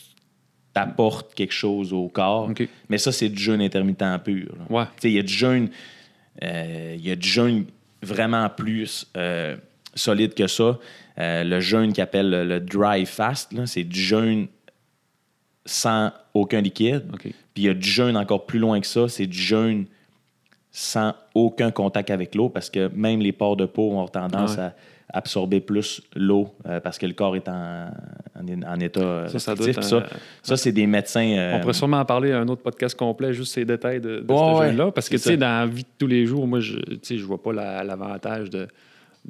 apportes 0.75 1.33
quelque 1.33 1.53
chose 1.53 1.93
au 1.93 2.07
corps. 2.09 2.51
Mais 2.89 2.97
ça, 2.97 3.11
c'est 3.11 3.29
du 3.29 3.41
jeûne 3.41 3.61
intermittent 3.61 4.03
pur. 4.23 4.53
Ouais. 4.69 4.83
Tu 4.99 5.07
il 5.07 5.13
y 5.13 5.19
a 5.19 5.23
du 5.23 5.33
jeûne, 5.33 5.69
il 6.41 7.05
y 7.05 7.11
a 7.11 7.15
du 7.15 7.27
jeûne 7.27 7.65
vraiment 8.01 8.49
plus 8.49 9.07
euh, 9.17 9.55
solide 9.95 10.33
que 10.33 10.47
ça. 10.47 10.77
Euh, 11.19 11.43
le 11.43 11.59
jeûne 11.59 11.93
qu'ils 11.93 12.03
appellent 12.03 12.29
le, 12.29 12.43
le 12.45 12.59
dry 12.59 13.05
fast, 13.05 13.51
c'est 13.65 13.83
du 13.83 13.99
jeûne 13.99 14.47
sans 15.65 16.11
aucun 16.33 16.61
liquide. 16.61 17.03
Puis 17.19 17.33
il 17.55 17.63
y 17.63 17.69
a 17.69 17.73
du 17.73 17.89
jeûne 17.89 18.15
encore 18.15 18.45
plus 18.45 18.59
loin 18.59 18.79
que 18.79 18.87
ça, 18.87 19.09
c'est 19.09 19.25
du 19.27 19.39
jeûne 19.39 19.85
sans 20.71 21.15
aucun 21.33 21.71
contact 21.71 22.11
avec 22.11 22.35
l'eau 22.35 22.49
parce 22.49 22.69
que 22.69 22.89
même 22.93 23.19
les 23.19 23.31
pores 23.31 23.57
de 23.57 23.65
peau 23.65 23.91
ont 23.97 24.07
tendance 24.07 24.55
Ah 24.57 24.61
ouais. 24.61 24.67
à 24.67 24.75
absorber 25.13 25.61
plus 25.61 26.01
l'eau 26.15 26.53
euh, 26.65 26.79
parce 26.81 26.97
que 26.97 27.05
le 27.05 27.13
corps 27.13 27.35
est 27.37 27.47
en, 27.47 27.87
en, 28.37 28.63
en 28.73 28.79
état 28.79 28.99
euh, 28.99 29.27
Ça, 29.29 29.53
un- 29.53 29.81
ça, 29.81 30.03
ça, 30.43 30.57
c'est 30.57 30.71
des 30.73 30.85
médecins. 30.85 31.25
euh, 31.37 31.55
On 31.55 31.59
pourrait 31.61 31.73
sûrement 31.73 31.99
en 31.99 32.05
parler 32.05 32.33
à 32.33 32.39
un 32.39 32.47
autre 32.49 32.61
podcast 32.61 32.97
complet, 32.97 33.33
juste 33.33 33.53
ces 33.53 33.63
détails 33.63 34.01
de, 34.01 34.23
ce 34.27 34.59
ouais, 34.59 34.67
jeûne-là. 34.67 34.91
Parce 34.91 35.07
que, 35.07 35.15
tu 35.15 35.23
sais, 35.23 35.37
dans 35.37 35.47
la 35.61 35.65
vie 35.65 35.83
de 35.83 35.87
tous 35.97 36.07
les 36.07 36.25
jours, 36.25 36.45
moi, 36.45 36.59
je 36.59 36.77
tu 36.77 36.99
sais, 37.03 37.17
je 37.17 37.23
vois 37.25 37.41
pas 37.41 37.53
la- 37.53 37.83
l'avantage 37.85 38.49
de, 38.49 38.67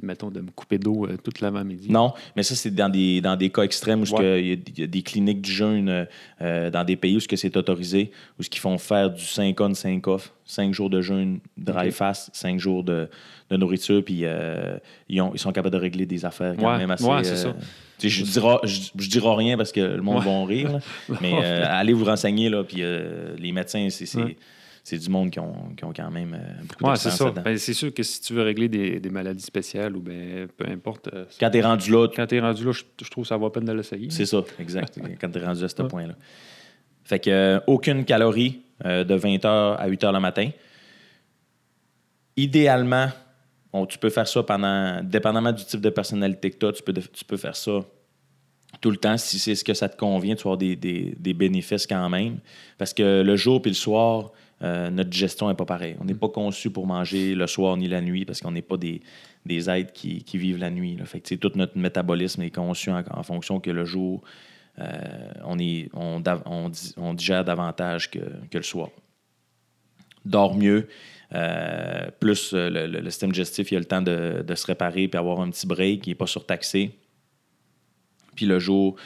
mettons, 0.02 0.30
de 0.30 0.40
me 0.40 0.50
couper 0.50 0.78
d'eau 0.78 1.06
euh, 1.06 1.16
toute 1.22 1.40
l'avant-midi. 1.40 1.90
Non, 1.90 2.12
mais 2.36 2.42
ça, 2.42 2.54
c'est 2.54 2.70
dans 2.74 2.88
des, 2.88 3.20
dans 3.20 3.36
des 3.36 3.50
cas 3.50 3.62
extrêmes 3.62 4.02
où 4.02 4.16
Ouais. 4.16 4.42
il 4.42 4.48
y, 4.48 4.52
a- 4.52 4.56
il 4.74 4.78
y 4.80 4.82
a 4.82 4.86
des 4.86 5.02
cliniques 5.02 5.40
du 5.40 5.50
jeûne 5.52 5.88
euh, 5.88 6.04
euh, 6.42 6.70
dans 6.70 6.84
des 6.84 6.96
pays 6.96 7.16
où 7.16 7.20
c'est 7.20 7.56
autorisé, 7.56 8.10
où 8.38 8.42
ce 8.42 8.48
qu'ils 8.50 8.60
font 8.60 8.78
faire 8.78 9.10
du 9.10 9.22
5 9.24 9.60
on, 9.60 9.74
5 9.74 10.06
off, 10.06 10.32
5 10.44 10.72
jours 10.72 10.88
de 10.90 11.00
jeûne 11.00 11.40
dry 11.56 11.90
fast, 11.90 12.30
5 12.32 12.58
jours 12.58 12.84
de, 12.84 13.08
de 13.50 13.56
nourriture, 13.56 14.02
puis 14.04 14.20
euh, 14.24 14.78
ils, 15.08 15.20
ont- 15.20 15.32
ils 15.34 15.38
sont 15.38 15.52
capables 15.52 15.74
de 15.74 15.80
régler 15.80 16.06
des 16.06 16.24
affaires 16.24 16.54
quand 16.58 16.72
Ouais, 16.72 16.78
même 16.78 16.90
assez. 16.90 17.04
ouais, 17.04 17.24
c'est 17.24 17.36
ça. 17.36 17.54
je 18.02 18.22
dirai, 18.24 18.56
je, 18.64 18.80
je 18.96 19.08
dirai 19.10 19.34
rien 19.34 19.56
parce 19.56 19.72
que 19.72 19.80
le 19.80 20.02
monde 20.02 20.22
va 20.22 20.30
en 20.30 20.44
rire, 20.44 20.72
là. 20.72 20.78
mais 21.20 21.34
allez 21.34 21.92
vous 21.92 22.04
renseigner, 22.04 22.48
là, 22.48 22.62
puis 22.64 22.82
les 23.38 23.52
médecins, 23.52 23.88
c'est 23.90 24.06
c'est- 24.84 24.98
du 24.98 25.08
monde 25.10 25.30
qui 25.30 25.38
ont, 25.40 25.74
qui 25.76 25.84
ont 25.84 25.92
quand 25.92 26.10
même 26.10 26.34
euh, 26.34 26.62
beaucoup 26.62 26.84
Ouais, 26.84 26.92
de 26.94 26.98
c'est 26.98 27.10
ça. 27.10 27.30
Ben, 27.30 27.56
c'est 27.58 27.74
sûr 27.74 27.92
que 27.92 28.02
si 28.02 28.20
tu 28.20 28.32
veux 28.34 28.42
régler 28.42 28.68
des, 28.68 29.00
des 29.00 29.10
maladies 29.10 29.42
spéciales 29.44 29.96
ou 29.96 30.00
ben, 30.00 30.48
peu 30.56 30.66
importe, 30.68 31.08
euh, 31.12 31.24
Quand 31.40 31.50
t'es 31.50 31.60
rendu 31.60 31.90
là, 31.92 32.08
quand 32.14 32.26
tu 32.26 32.36
es 32.36 32.40
rendu 32.40 32.64
là, 32.64 32.72
je, 32.72 32.82
je 33.02 33.10
trouve 33.10 33.24
que 33.24 33.28
ça 33.28 33.36
vaut 33.36 33.46
la 33.46 33.50
peine 33.50 33.64
de 33.64 33.72
l'essayer. 33.72 34.10
C'est 34.10 34.26
ça, 34.26 34.42
exact. 34.58 34.98
quand 35.20 35.30
tu 35.30 35.38
es 35.38 35.44
rendu 35.44 35.62
à 35.64 35.68
ce 35.68 35.82
Ouais. 35.82 35.88
point-là. 35.88 36.14
Fait 37.04 37.18
que 37.20 37.30
euh, 37.30 37.60
aucune 37.66 38.04
calorie 38.04 38.60
euh, 38.84 39.02
de 39.04 39.14
20h 39.16 39.46
à 39.76 39.88
8h 39.88 40.12
le 40.12 40.20
matin. 40.20 40.50
Idéalement, 42.36 43.08
on- 43.72 43.86
tu 43.86 43.98
peux 43.98 44.10
faire 44.10 44.28
ça 44.28 44.42
pendant, 44.42 45.02
dépendamment 45.02 45.52
du 45.52 45.64
type 45.64 45.80
de 45.80 45.90
personnalité 45.90 46.50
que 46.50 46.56
tu 46.58 46.66
as, 46.66 46.72
tu 46.72 46.82
peux, 46.82 46.92
tu 46.92 47.24
peux 47.24 47.36
faire 47.36 47.56
ça 47.56 47.80
tout 48.80 48.90
le 48.90 48.96
temps. 48.96 49.16
Si 49.16 49.38
c'est 49.38 49.54
ce 49.54 49.64
que 49.64 49.74
ça 49.74 49.88
te 49.88 49.96
convient, 49.96 50.34
tu 50.36 50.42
vas 50.44 50.50
avoir 50.50 50.58
des, 50.58 50.76
des- 50.76 51.14
des 51.18 51.34
bénéfices 51.34 51.86
quand 51.86 52.08
même. 52.08 52.38
Parce 52.76 52.94
que 52.94 53.22
le 53.22 53.36
jour 53.36 53.60
puis 53.60 53.70
le 53.72 53.74
soir, 53.76 54.30
euh, 54.62 54.90
notre 54.90 55.10
digestion 55.10 55.48
n'est 55.48 55.54
pas 55.54 55.64
pareille. 55.64 55.96
On 56.00 56.04
n'est 56.04 56.14
pas 56.14 56.28
conçu 56.28 56.70
pour 56.70 56.86
manger 56.86 57.34
le 57.34 57.46
soir 57.46 57.76
ni 57.76 57.86
la 57.88 58.00
nuit 58.00 58.24
parce 58.24 58.40
qu'on 58.40 58.50
n'est 58.50 58.62
pas 58.62 58.76
des, 58.76 59.00
des 59.46 59.70
êtres 59.70 59.92
qui, 59.92 60.24
qui 60.24 60.36
vivent 60.38 60.58
la 60.58 60.70
nuit. 60.70 60.96
là. 60.96 61.04
Fait 61.04 61.20
que, 61.20 61.34
tout 61.36 61.52
notre 61.54 61.78
métabolisme 61.78 62.42
est 62.42 62.50
conçu 62.50 62.90
en, 62.90 63.02
en 63.10 63.22
fonction 63.22 63.60
que 63.60 63.70
le 63.70 63.84
jour, 63.84 64.22
euh, 64.80 64.92
on, 65.44 65.58
est, 65.58 65.88
on, 65.94 66.22
on 66.46 66.68
di- 66.68 66.94
on 66.96 67.14
digère 67.14 67.44
davantage 67.44 68.10
que, 68.10 68.18
que 68.50 68.58
le 68.58 68.62
soir. 68.64 68.88
Dors 70.24 70.56
mieux. 70.56 70.88
euh, 71.34 72.10
plus 72.20 72.52
le, 72.54 72.68
le- 72.70 73.00
le 73.00 73.10
système 73.10 73.32
digestif, 73.32 73.70
il 73.70 73.76
a 73.76 73.78
le 73.80 73.84
temps 73.84 74.02
de, 74.02 74.42
de 74.46 74.54
se 74.54 74.66
réparer 74.66 75.08
puis 75.08 75.18
avoir 75.18 75.40
un 75.40 75.50
petit 75.50 75.66
break, 75.66 76.06
il 76.06 76.10
n'est 76.10 76.14
pas 76.14 76.26
surtaxé. 76.26 76.92
Puis 78.34 78.46
le 78.46 78.58
jour, 78.58 78.96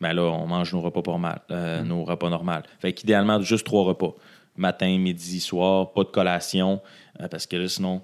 ben 0.00 0.12
là, 0.12 0.22
on 0.22 0.46
mange 0.46 0.72
nos 0.72 0.80
repas 0.80 1.02
pas 1.02 1.18
mal, 1.18 1.40
euh, 1.50 1.82
nos 1.82 2.04
repas 2.04 2.28
normaux. 2.30 2.62
Fait 2.78 2.92
qu'idéalement, 2.92 3.40
juste 3.40 3.66
trois 3.66 3.84
repas. 3.84 4.14
Matin, 4.56 4.98
midi, 4.98 5.40
soir, 5.40 5.92
pas 5.92 6.04
de 6.04 6.08
collation, 6.10 6.80
euh, 7.20 7.28
parce 7.28 7.46
que 7.46 7.56
là, 7.56 7.68
sinon, 7.68 8.02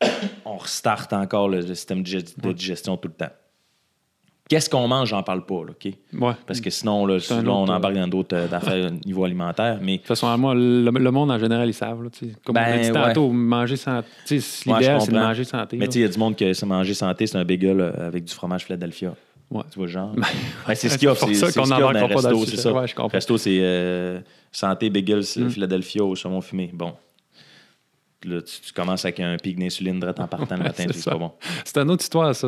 on 0.44 0.56
restarte 0.56 1.12
encore 1.12 1.48
le, 1.48 1.60
le 1.60 1.74
système 1.74 2.02
de 2.02 2.52
digestion 2.52 2.96
tout 2.96 3.08
le 3.08 3.14
temps. 3.14 3.32
Qu'est-ce 4.48 4.68
qu'on 4.68 4.86
mange, 4.86 5.08
j'en 5.08 5.22
parle 5.22 5.46
pas, 5.46 5.64
là, 5.64 5.70
OK? 5.70 5.92
Ouais. 6.12 6.32
Parce 6.46 6.60
que 6.60 6.68
sinon, 6.68 7.06
là, 7.06 7.18
C'est 7.20 7.40
là, 7.42 7.52
on 7.52 7.66
embarque 7.68 7.94
dans 7.94 8.08
d'autres 8.08 8.36
euh, 8.36 8.48
affaires 8.52 8.90
au 8.90 9.06
niveau 9.06 9.24
alimentaire. 9.24 9.78
Mais 9.80 9.92
De 9.92 9.96
toute 9.98 10.08
façon, 10.08 10.36
moi, 10.36 10.54
le, 10.54 10.90
le 10.90 11.10
monde 11.10 11.30
en 11.30 11.38
général, 11.38 11.68
ils 11.68 11.72
savent. 11.74 12.02
là. 12.02 12.10
Comme 12.44 12.56
on 12.56 12.60
a 12.60 12.64
Ben, 12.64 12.80
dit 12.82 12.90
ouais. 12.90 12.92
tantôt, 12.92 13.30
manger 13.30 13.76
santé. 13.76 14.08
L'idéal, 14.30 15.00
c'est 15.00 15.10
de 15.12 15.16
manger 15.18 15.44
santé. 15.44 15.76
Mais 15.78 15.86
là. 15.86 15.88
tu 15.88 15.92
sais, 15.94 15.98
il 16.00 16.02
y 16.02 16.04
a 16.04 16.08
du 16.08 16.18
monde 16.18 16.36
qui 16.36 16.54
se 16.54 16.66
manger 16.66 16.92
santé, 16.92 17.26
c'est 17.26 17.38
un 17.38 17.44
bagel 17.46 17.80
euh, 17.80 18.08
avec 18.08 18.24
du 18.24 18.34
fromage 18.34 18.64
Philadelphia. 18.64 19.14
Ouais. 19.52 19.62
Tu 19.70 19.78
vois 19.78 19.86
genre? 19.88 20.14
Ouais, 20.68 20.74
c'est 20.74 20.88
ce 20.88 20.96
qu'il 20.98 21.08
y 21.08 21.12
C'est 21.14 21.22
a. 21.22 21.26
pour 21.26 21.28
C'est 21.34 21.52
ça 21.52 21.52
qu'on 21.60 21.66
n'embarquera 21.66 22.08
le 22.08 22.14
pas 22.14 22.22
dans 22.22 22.44
c'est 22.44 22.56
ça. 22.56 22.72
Ouais, 22.72 22.86
je 22.88 22.94
comprends. 22.94 23.08
Resto, 23.16 23.36
c'est 23.38 23.58
euh, 23.60 24.20
santé, 24.50 24.90
bagel, 24.90 25.20
Mm. 25.36 25.50
Philadelphia 25.50 26.02
au 26.04 26.16
saumon 26.16 26.40
fumé. 26.40 26.70
Bon. 26.72 26.94
Là, 28.24 28.40
tu, 28.40 28.60
tu 28.60 28.72
commences 28.72 29.04
avec 29.04 29.18
un 29.18 29.36
pic 29.36 29.58
d'insuline 29.58 29.98
direct 29.98 30.20
en 30.20 30.28
partant 30.28 30.56
le 30.56 30.62
matin, 30.62 30.84
c'est 30.92 31.10
pas 31.10 31.16
bon. 31.18 31.32
C'est 31.64 31.76
une 31.78 31.90
autre 31.90 32.04
histoire, 32.04 32.32
ça. 32.36 32.46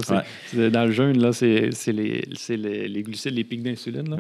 Dans 0.53 0.85
le 0.85 0.93
jeûne, 0.93 1.21
là, 1.21 1.33
c'est 1.33 1.71
les, 1.89 2.23
les, 2.49 2.89
les 2.89 3.03
glucides, 3.03 3.35
les 3.35 3.43
pics 3.45 3.63
d'insuline. 3.63 4.17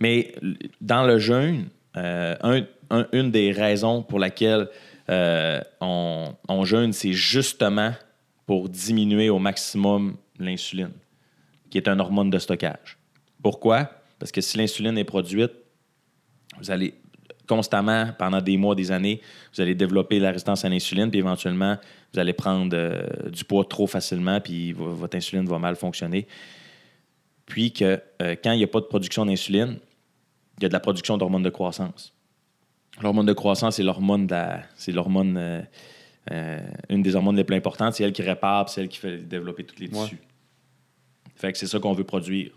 Mais 0.00 0.34
dans 0.80 1.02
le 1.04 1.18
jeûne, 1.18 1.66
euh, 1.96 2.36
un- 2.42 2.62
un- 2.90 3.06
une 3.12 3.30
des 3.32 3.50
raisons 3.50 4.02
pour 4.02 4.20
laquelle 4.20 4.68
euh, 5.10 5.60
on, 5.80 6.32
on 6.48 6.64
jeûne, 6.64 6.92
c'est 6.92 7.12
justement 7.12 7.92
pour 8.46 8.68
diminuer 8.68 9.30
au 9.30 9.38
maximum 9.40 10.16
l'insuline, 10.38 10.90
qui 11.74 11.78
est 11.78 11.88
une 11.88 12.00
hormone 12.00 12.30
de 12.30 12.38
stockage. 12.38 12.96
Pourquoi? 13.42 13.90
Parce 14.20 14.30
que 14.30 14.40
si 14.40 14.56
l'insuline 14.58 14.96
est 14.96 15.02
produite, 15.02 15.50
vous 16.60 16.70
allez 16.70 16.94
constamment, 17.48 18.10
pendant 18.16 18.40
des 18.40 18.56
mois, 18.56 18.76
des 18.76 18.92
années, 18.92 19.20
vous 19.52 19.60
allez 19.60 19.74
développer 19.74 20.20
la 20.20 20.28
résistance 20.30 20.64
à 20.64 20.68
l'insuline, 20.68 21.10
puis 21.10 21.18
éventuellement, 21.18 21.76
vous 22.12 22.20
allez 22.20 22.32
prendre 22.32 22.70
euh, 22.76 23.02
du 23.28 23.44
poids 23.44 23.64
trop 23.68 23.88
facilement, 23.88 24.40
puis 24.40 24.70
vo- 24.72 24.94
votre 24.94 25.16
insuline 25.16 25.46
va 25.46 25.58
mal 25.58 25.74
fonctionner. 25.74 26.28
Puis 27.44 27.72
que 27.72 28.00
euh, 28.22 28.36
quand 28.42 28.52
il 28.52 28.58
n'y 28.58 28.64
a 28.64 28.68
pas 28.68 28.78
de 28.80 28.86
production 28.86 29.26
d'insuline, 29.26 29.78
il 30.58 30.62
y 30.62 30.66
a 30.66 30.68
de 30.68 30.72
la 30.74 30.80
production 30.80 31.18
d'hormones 31.18 31.42
de 31.42 31.50
croissance. 31.50 32.14
L'hormone 33.02 33.26
de 33.26 33.32
croissance, 33.32 33.74
c'est 33.76 33.82
l'hormone 33.82 34.28
c'est 34.76 34.92
l'hormone, 34.92 35.36
euh, 36.30 36.60
une 36.88 37.02
des 37.02 37.16
hormones 37.16 37.36
les 37.36 37.42
plus 37.42 37.56
importantes, 37.56 37.94
c'est 37.94 38.04
elle 38.04 38.12
qui 38.12 38.22
répare, 38.22 38.68
c'est 38.68 38.80
elle 38.80 38.88
qui 38.88 38.98
fait 38.98 39.16
développer 39.18 39.64
tous 39.64 39.80
les 39.80 39.88
Ouais. 39.88 40.04
tissus. 40.04 40.20
Fait 41.36 41.52
que 41.52 41.58
c'est 41.58 41.66
ça 41.66 41.78
qu'on 41.78 41.92
veut 41.92 42.04
produire, 42.04 42.50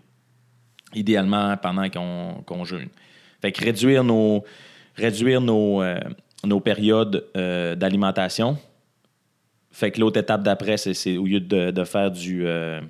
idéalement 0.94 1.56
pendant 1.56 1.88
qu'on 1.90 2.64
jeûne. 2.64 2.88
Fait 3.40 3.52
que 3.52 3.62
réduire 3.64 4.04
nos, 4.04 4.44
réduire 4.96 5.40
nos, 5.40 5.82
euh, 5.82 5.98
nos 6.44 6.60
périodes 6.60 7.24
euh, 7.36 7.74
d'alimentation. 7.74 8.58
Fait 9.70 9.90
que 9.90 10.00
l'autre 10.00 10.18
étape 10.18 10.42
d'après, 10.42 10.76
c'est- 10.76 11.16
au 11.16 11.24
lieu 11.26 11.40
de, 11.40 11.70
de 11.70 11.84
faire 11.84 12.10
du 12.10 12.46
euh, 12.46 12.80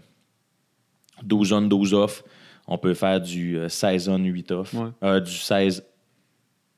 12 1.23 1.53
on, 1.53 1.63
12 1.63 1.95
off, 1.95 2.25
on 2.67 2.79
peut 2.79 2.95
faire 2.95 3.21
du 3.21 3.59
euh, 3.59 3.69
16 3.69 4.09
on, 4.09 4.19
8 4.19 4.51
off. 4.53 4.75
Ouais. 4.75 4.89
Euh, 5.03 5.21
du 5.21 5.33
16 5.33 5.85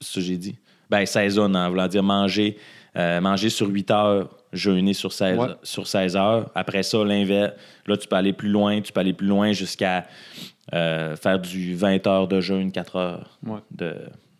C'est 0.00 0.08
ce 0.08 0.14
que 0.14 0.20
j'ai 0.20 0.36
dit? 0.38 0.56
Ben, 0.88 1.04
saisonne, 1.06 1.54
en 1.54 1.68
voulant 1.68 1.86
dire 1.86 2.02
manger, 2.02 2.56
euh, 2.96 3.20
manger 3.20 3.50
sur 3.50 3.68
8 3.68 3.90
heures, 3.92 4.36
jeûner 4.52 4.92
sur 4.94 5.12
16, 5.12 5.38
Ouais. 5.38 5.46
sur 5.62 5.86
16 5.86 6.16
heures. 6.16 6.50
Après 6.54 6.82
ça, 6.82 7.04
l'inverse. 7.04 7.52
Là, 7.86 7.96
tu 7.96 8.06
peux 8.08 8.16
aller 8.16 8.32
plus 8.32 8.48
loin, 8.48 8.80
tu 8.80 8.92
peux 8.92 9.00
aller 9.00 9.12
plus 9.12 9.26
loin 9.28 9.52
jusqu'à 9.52 10.06
euh, 10.74 11.16
faire 11.16 11.38
du 11.38 11.74
20 11.74 12.06
heures 12.06 12.28
de 12.28 12.40
jeûne, 12.40 12.70
4 12.70 12.96
heures 12.96 13.38
Ouais. 13.46 13.58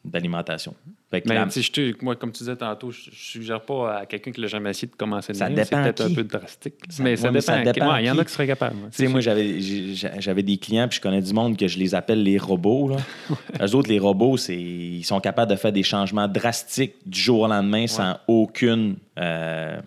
d'alimentation. 0.05 0.75
Mais 1.13 1.23
la- 1.27 1.51
sais, 1.51 1.61
je 1.61 1.73
te- 1.73 2.05
moi, 2.05 2.15
comme 2.15 2.31
tu 2.31 2.39
disais 2.39 2.55
tantôt, 2.55 2.93
je, 2.93 3.11
je 3.11 3.17
suggère 3.33 3.61
pas 3.63 3.97
à 3.99 4.07
quelqu'un 4.07 4.31
qui 4.31 4.41
l'a 4.41 4.47
jamais 4.47 4.71
essayé 4.71 4.87
de 4.87 4.95
commencer 4.95 5.33
de 5.33 5.39
Ça 5.39 5.49
C'est 5.49 5.69
peut-être 5.71 6.03
un 6.03 6.15
peu 6.15 6.23
drastique. 6.23 6.75
Ça- 6.89 7.03
mais 7.03 7.17
ça 7.17 7.31
dépend. 7.65 7.93
Ouais, 7.95 8.05
Il 8.05 8.07
y 8.07 8.11
en 8.13 8.17
a 8.19 8.25
qui 8.25 8.33
seraient 8.33 8.47
capables. 8.47 8.77
moi, 9.09 9.21
j'avais 9.21 10.43
des 10.45 10.57
clients, 10.57 10.87
puis 10.87 10.99
je 10.99 11.01
connais 11.03 11.21
du 11.21 11.33
monde 11.33 11.57
que 11.57 11.67
je 11.67 11.79
les 11.81 11.97
appelle 11.97 12.23
les 12.23 12.39
robots. 12.39 12.91
Là. 12.91 12.97
Eux 13.67 13.75
autres, 13.75 13.89
les 13.91 13.99
robots, 13.99 14.37
c'est 14.37 14.57
ils 14.57 15.03
sont 15.03 15.19
capables 15.21 15.51
de 15.51 15.57
faire 15.57 15.73
des 15.73 15.83
changements 15.83 16.29
drastiques 16.29 16.95
du 17.05 17.19
jour 17.21 17.41
au 17.41 17.49
lendemain 17.49 17.89
sans 17.89 18.17
aucune. 18.29 18.95
euh, 19.19 19.81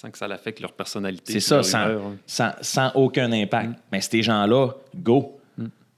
Sans 0.00 0.10
que 0.10 0.18
ça 0.18 0.28
l'affecte 0.28 0.60
leur 0.60 0.72
personnalité. 0.72 1.32
c'est 1.32 1.40
ça, 1.40 1.56
leur 1.56 1.64
sans, 1.64 1.84
humeur, 1.86 2.02
hein. 2.06 2.16
sans, 2.26 2.50
sans 2.60 2.92
aucun 2.94 3.32
impact. 3.32 3.70
Mais 3.92 4.00
ces 4.00 4.22
gens-là, 4.22 4.70
go. 4.96 5.34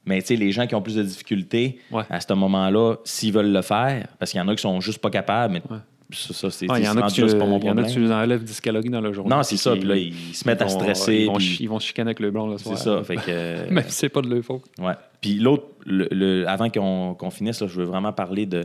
Mais 0.07 0.21
tu 0.23 0.29
sais, 0.29 0.37
les 0.37 0.51
gens 0.51 0.67
qui 0.67 0.75
ont 0.75 0.81
plus 0.83 0.95
de 0.97 1.03
difficultés, 1.03 1.79
Ouais. 1.91 2.03
à 2.09 2.21
ce 2.21 2.33
moment-là, 2.33 2.97
s'ils 3.05 3.33
veulent 3.33 3.53
le 3.53 3.63
faire, 3.63 4.09
parce 4.19 4.31
qu'il 4.31 4.41
y 4.41 4.43
en 4.43 4.49
a 4.49 4.55
qui 4.57 4.63
sont 4.63 4.81
juste 4.81 4.99
pas 4.99 5.11
capables, 5.11 5.53
mais 5.53 5.63
Ouais. 5.71 5.79
ça, 6.13 6.33
ça, 6.33 6.51
c'est 6.51 6.67
Ah, 6.71 6.79
Il 6.79 6.83
y 6.83 6.85
c'est 6.87 6.91
en 6.91 6.97
a 6.97 7.11
tu 7.11 7.29
c'est 7.29 7.39
pas 7.39 7.45
mon 7.45 7.59
il 7.59 7.65
y 7.65 7.69
en 7.69 7.73
a 7.73 7.75
problème. 7.75 7.87
que 7.87 7.93
tu 7.93 8.01
les 8.01 8.11
enlèves 8.11 8.43
10 8.43 8.61
calories 8.63 8.89
dans 8.89 9.03
la 9.03 9.13
journée. 9.13 9.29
Non, 9.37 9.43
c'est 9.43 9.59
ça. 9.59 9.73
Puis 9.75 9.83
là, 9.85 9.97
ils 9.97 10.35
se 10.35 10.49
mettent 10.49 10.63
à 10.63 10.65
vont- 10.65 10.71
stresser. 10.81 11.15
Ils 11.17 11.27
vont, 11.27 11.35
puis- 11.35 11.45
chi- 11.45 11.63
ils 11.65 11.69
vont 11.69 11.79
se 11.79 11.87
chicaner 11.87 12.09
avec 12.09 12.21
le 12.21 12.31
blanc 12.31 12.47
le 12.47 12.57
C'est 12.57 12.65
soir. 12.65 12.79
ça. 12.79 13.05
Fait 13.05 13.17
que, 13.17 13.71
Même 13.71 13.85
si 13.89 13.93
c'est 13.93 14.09
pas 14.09 14.23
de 14.23 14.35
leur 14.35 14.43
faute. 14.43 14.63
Ouais. 14.79 14.95
Puis 15.21 15.35
l'autre, 15.35 15.67
le, 15.85 16.09
le- 16.11 16.49
avant 16.49 16.71
qu'on 16.71 17.15
qu'on 17.15 17.31
finisse, 17.31 17.61
là, 17.61 17.67
je 17.69 17.75
veux 17.77 17.85
vraiment 17.85 18.15
parler 18.15 18.47
de, 18.47 18.65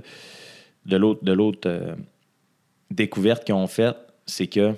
de 0.85 0.95
l'autre 0.97 1.23
de 1.25 1.33
l'autre 1.33 1.59
euh, 1.69 1.93
découverte 2.91 3.43
qu'ils 3.43 3.55
ont 3.55 3.67
faite, 3.67 3.97
c'est 4.25 4.47
que 4.47 4.73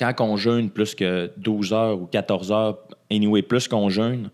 quand 0.00 0.20
on 0.20 0.36
jeûne 0.36 0.70
plus 0.70 0.94
que 0.94 1.30
12 1.36 1.72
heures 1.72 2.00
ou 2.00 2.06
14 2.06 2.52
heures, 2.52 2.78
anyway, 3.10 3.42
plus 3.42 3.68
qu'on 3.68 3.88
jeûne, 3.88 4.30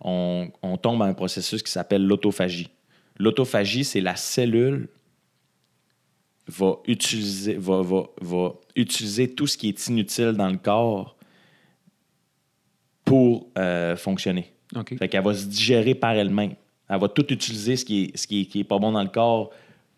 on, 0.00 0.50
on 0.62 0.76
tombe 0.76 0.98
dans 0.98 1.04
un 1.04 1.14
processus 1.14 1.62
qui 1.62 1.70
s'appelle 1.70 2.06
l'autophagie. 2.06 2.70
L'autophagie, 3.18 3.84
c'est 3.84 4.00
la 4.00 4.16
cellule 4.16 4.88
va 6.48 6.78
utiliser, 6.86 7.54
va, 7.54 7.82
va, 7.82 8.04
va 8.20 8.54
utiliser 8.74 9.32
tout 9.32 9.46
ce 9.46 9.56
qui 9.56 9.68
est 9.68 9.86
inutile 9.88 10.32
dans 10.32 10.48
le 10.48 10.56
corps 10.56 11.16
pour 13.04 13.48
euh, 13.58 13.96
fonctionner. 13.96 14.52
OK. 14.74 14.96
Fait 14.96 15.08
qu'elle 15.08 15.24
va 15.24 15.34
se 15.34 15.46
digérer 15.46 15.94
par 15.94 16.12
elle-même. 16.12 16.54
Elle 16.88 17.00
va 17.00 17.08
tout 17.08 17.32
utiliser 17.32 17.76
ce 17.76 17.84
qui 17.84 18.04
est, 18.04 18.16
ce 18.16 18.26
qui 18.26 18.42
est, 18.42 18.44
qui 18.46 18.60
est 18.60 18.64
pas 18.64 18.78
bon 18.78 18.92
dans 18.92 19.02
le 19.02 19.08
corps 19.08 19.50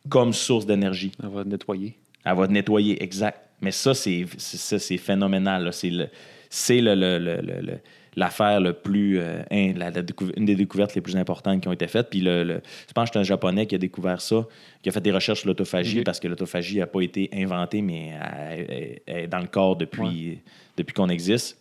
comme 0.09 0.33
source 0.33 0.67
d'énergie. 0.67 1.13
On 1.23 1.29
va 1.29 1.45
nettoyer. 1.45 1.99
Elle 2.25 2.37
va 2.37 2.47
nettoyer, 2.47 3.03
exact. 3.03 3.41
Mais 3.65 3.73
ça, 3.73 3.95
c'est 3.95 4.27
c'est- 4.39 4.57
ça, 4.59 4.79
c'est 4.79 4.99
phénoménal. 4.99 5.73
C'est 5.73 5.91
le- 5.91 6.09
c'est 6.51 6.81
le- 6.81 7.81
l'affaire 8.17 8.61
le 8.61 8.73
plus. 8.75 9.19
euh, 9.19 9.43
la- 9.51 9.91
la 9.91 10.03
une 10.37 10.45
des 10.45 10.55
découvertes 10.55 10.95
les 10.95 11.01
plus 11.01 11.17
importantes 11.17 11.61
qui 11.61 11.67
ont 11.69 11.73
été 11.73 11.89
faites. 11.89 12.09
Puis 12.11 12.21
le, 12.21 12.45
le- 12.45 12.61
je 12.87 12.93
pense 12.93 13.09
que 13.11 13.15
c'est 13.15 13.19
un 13.19 13.25
Japonais 13.25 13.67
qui 13.67 13.75
a 13.75 13.79
découvert 13.79 14.21
ça, 14.21 14.47
qui 14.83 14.89
a 14.89 14.93
fait 14.93 15.01
des 15.01 15.11
recherches 15.11 15.41
sur 15.41 15.49
l'autophagie 15.49 16.03
parce 16.05 16.21
que 16.21 16.29
l'autophagie 16.29 16.79
n'a 16.79 16.87
pas 16.87 17.01
été 17.01 17.29
inventée, 17.33 17.83
mais 17.83 18.13
elle, 18.51 18.67
elle- 18.71 19.01
elle 19.07 19.25
est 19.25 19.27
dans 19.27 19.41
le 19.41 19.49
corps 19.49 19.75
depuis, 19.77 20.39
depuis 20.77 20.93
qu'on 20.95 21.09
existe. 21.09 21.59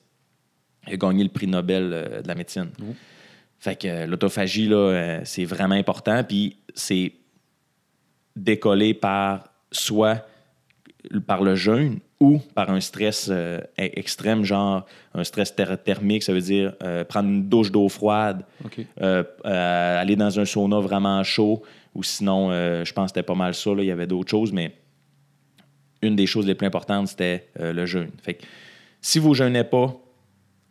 Il 0.88 0.94
a 0.94 0.98
gagné 0.98 1.24
le 1.24 1.30
prix 1.30 1.48
Nobel 1.48 1.90
euh, 1.92 2.22
de 2.22 2.28
la 2.28 2.36
médecine. 2.36 2.70
Mhm. 2.78 2.94
Fait 3.58 3.76
que 3.80 3.88
euh, 3.88 4.06
l'autophagie, 4.06 4.68
là, 4.68 5.22
c'est 5.24 5.46
vraiment 5.46 5.76
important. 5.76 6.24
Puis 6.24 6.58
c'est 6.76 7.14
décollé 8.36 8.94
par 8.94 9.48
soit 9.72 10.26
par 11.28 11.44
le 11.44 11.56
jeûne 11.56 12.00
ou 12.20 12.40
par 12.56 12.70
un 12.70 12.80
stress 12.80 13.28
euh, 13.30 13.60
e- 13.80 13.92
extrême, 14.00 14.44
genre 14.44 14.86
un 15.14 15.24
stress 15.24 15.54
ther- 15.56 15.82
thermique, 15.84 16.24
ça 16.24 16.34
veut 16.34 16.42
dire 16.42 16.74
euh, 16.82 17.04
prendre 17.04 17.30
une 17.30 17.50
douche 17.50 17.72
d'eau 17.72 17.90
froide, 17.90 18.46
euh, 19.02 19.24
aller 19.44 20.16
dans 20.16 20.40
un 20.40 20.46
sauna 20.46 20.80
vraiment 20.80 21.22
chaud, 21.24 21.62
ou 21.94 22.04
sinon, 22.04 22.50
je 22.52 22.92
pense 22.94 23.12
que 23.12 23.18
c'était 23.18 23.28
pas 23.28 23.36
mal 23.36 23.54
ça, 23.54 23.70
là, 23.72 23.84
il 23.84 23.88
y 23.88 23.92
avait 23.92 24.08
d'autres 24.08 24.32
choses, 24.32 24.52
mais 24.52 24.74
une 26.02 26.16
des 26.16 26.26
choses 26.26 26.48
les 26.48 26.56
plus 26.56 26.66
importantes, 26.66 27.10
c'était 27.10 27.50
le 27.60 27.86
jeûne. 27.86 28.10
Fait 28.24 28.34
que 28.34 28.44
si 29.00 29.20
vous 29.20 29.36
jeûnez 29.36 29.64
pas, 29.64 29.96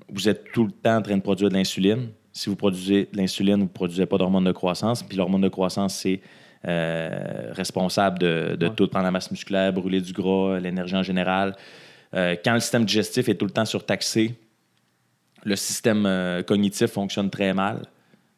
vous 0.09 0.29
êtes 0.29 0.51
tout 0.53 0.65
le 0.65 0.73
temps 0.73 0.97
en 0.97 1.03
train 1.03 1.17
de 1.17 1.23
produire 1.23 1.49
de 1.49 1.55
l'insuline. 1.55 2.09
Si 2.33 2.49
vous 2.49 2.57
produisez 2.57 3.09
de 3.13 3.17
l'insuline, 3.17 3.57
vous 3.57 3.63
ne 3.65 3.69
produisez 3.69 4.07
pas 4.07 4.19
d'hormone 4.19 4.45
de 4.45 4.53
croissance. 4.53 5.03
Puis 5.03 5.17
l'hormone 5.17 5.43
de 5.43 5.49
croissance, 5.49 5.95
c'est 5.95 6.21
responsable 6.65 8.19
de, 8.19 8.57
de 8.59 8.67
Ouais. 8.69 8.75
tout 8.75 8.89
prendre 8.89 9.05
la 9.05 9.11
masse 9.11 9.31
musculaire, 9.31 9.73
brûler 9.73 10.01
du 10.01 10.13
gras, 10.13 10.59
l'énergie 10.61 10.97
en 10.97 11.03
général. 11.03 11.57
Euh, 12.15 12.37
quand 12.45 12.55
le 12.55 12.61
système 12.61 12.85
digestif 12.85 13.29
est 13.29 13.35
tout 13.35 13.47
le 13.47 13.51
temps 13.51 13.65
surtaxé, 13.65 14.35
le 15.45 15.57
système 15.57 16.05
euh, 16.07 16.43
cognitif 16.43 16.89
fonctionne 16.91 17.31
très 17.31 17.53
mal. 17.55 17.83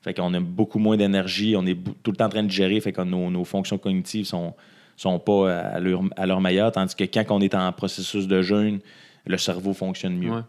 Fait 0.02 0.14
qu'on 0.14 0.32
a 0.34 0.40
beaucoup 0.40 0.78
moins 0.78 0.96
d'énergie, 0.96 1.54
on 1.56 1.66
est 1.66 1.76
tout 2.02 2.10
le 2.10 2.16
temps 2.16 2.26
en 2.26 2.30
train 2.30 2.42
de 2.42 2.50
gérer, 2.50 2.80
fait 2.80 2.92
que 2.92 3.00
nos, 3.02 3.30
nos 3.30 3.44
fonctions 3.44 3.78
cognitives 3.78 4.26
sont, 4.26 4.54
sont 4.96 5.18
pas 5.18 5.50
à 5.58 5.80
leur, 5.80 6.02
à 6.16 6.26
leur 6.26 6.40
meilleur, 6.40 6.72
tandis 6.72 6.94
que 6.94 7.04
quand 7.04 7.24
on 7.30 7.40
est 7.40 7.54
en 7.54 7.72
processus 7.72 8.26
de 8.28 8.42
jeûne, 8.42 8.80
le 9.26 9.38
cerveau 9.38 9.72
fonctionne 9.72 10.16
mieux. 10.16 10.30
Ouais. 10.30 10.42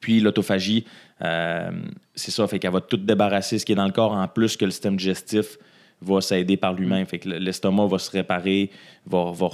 Puis 0.00 0.20
l'autophagie, 0.20 0.84
euh, 1.22 1.70
c'est 2.14 2.30
ça, 2.30 2.46
fait 2.46 2.58
qu'elle 2.58 2.72
va 2.72 2.80
tout 2.80 2.98
débarrasser 2.98 3.58
ce 3.58 3.64
qui 3.64 3.72
est 3.72 3.76
dans 3.76 3.86
le 3.86 3.92
corps, 3.92 4.12
en 4.12 4.28
plus 4.28 4.56
que 4.56 4.64
le 4.64 4.70
système 4.70 4.96
digestif 4.96 5.58
va 6.00 6.20
s'aider 6.20 6.56
par 6.56 6.72
lui-même. 6.74 7.06
Fait 7.06 7.18
que 7.18 7.28
l'estomac 7.28 7.86
va 7.86 7.98
se 7.98 8.10
réparer, 8.10 8.70
va, 9.06 9.32
va 9.32 9.48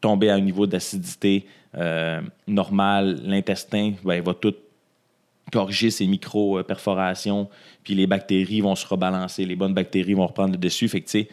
tomber 0.00 0.30
à 0.30 0.34
un 0.34 0.40
niveau 0.40 0.66
d'acidité 0.66 1.46
euh, 1.76 2.20
normal. 2.46 3.20
L'intestin 3.24 3.92
ben, 4.04 4.22
va 4.22 4.34
tout 4.34 4.54
corriger 5.52 5.90
ses 5.90 6.06
micro-perforations, 6.06 7.48
puis 7.82 7.94
les 7.94 8.06
bactéries 8.06 8.60
vont 8.60 8.76
se 8.76 8.86
rebalancer, 8.86 9.44
les 9.44 9.56
bonnes 9.56 9.74
bactéries 9.74 10.14
vont 10.14 10.26
reprendre 10.26 10.52
le 10.52 10.58
dessus. 10.58 10.88
Fait 10.88 11.00
que, 11.00 11.06
tu 11.06 11.22
sais, 11.22 11.28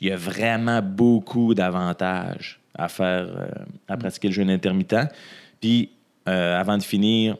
il 0.00 0.08
y 0.08 0.10
a 0.10 0.16
vraiment 0.16 0.80
beaucoup 0.80 1.54
d'avantages 1.54 2.60
à 2.74 2.88
faire, 2.88 3.26
euh, 3.26 3.48
à 3.88 3.96
pratiquer 3.96 4.28
le 4.28 4.34
jeûne 4.34 4.50
intermittent. 4.50 5.12
Puis, 5.60 5.90
euh, 6.28 6.58
avant 6.58 6.78
de 6.78 6.82
finir, 6.82 7.36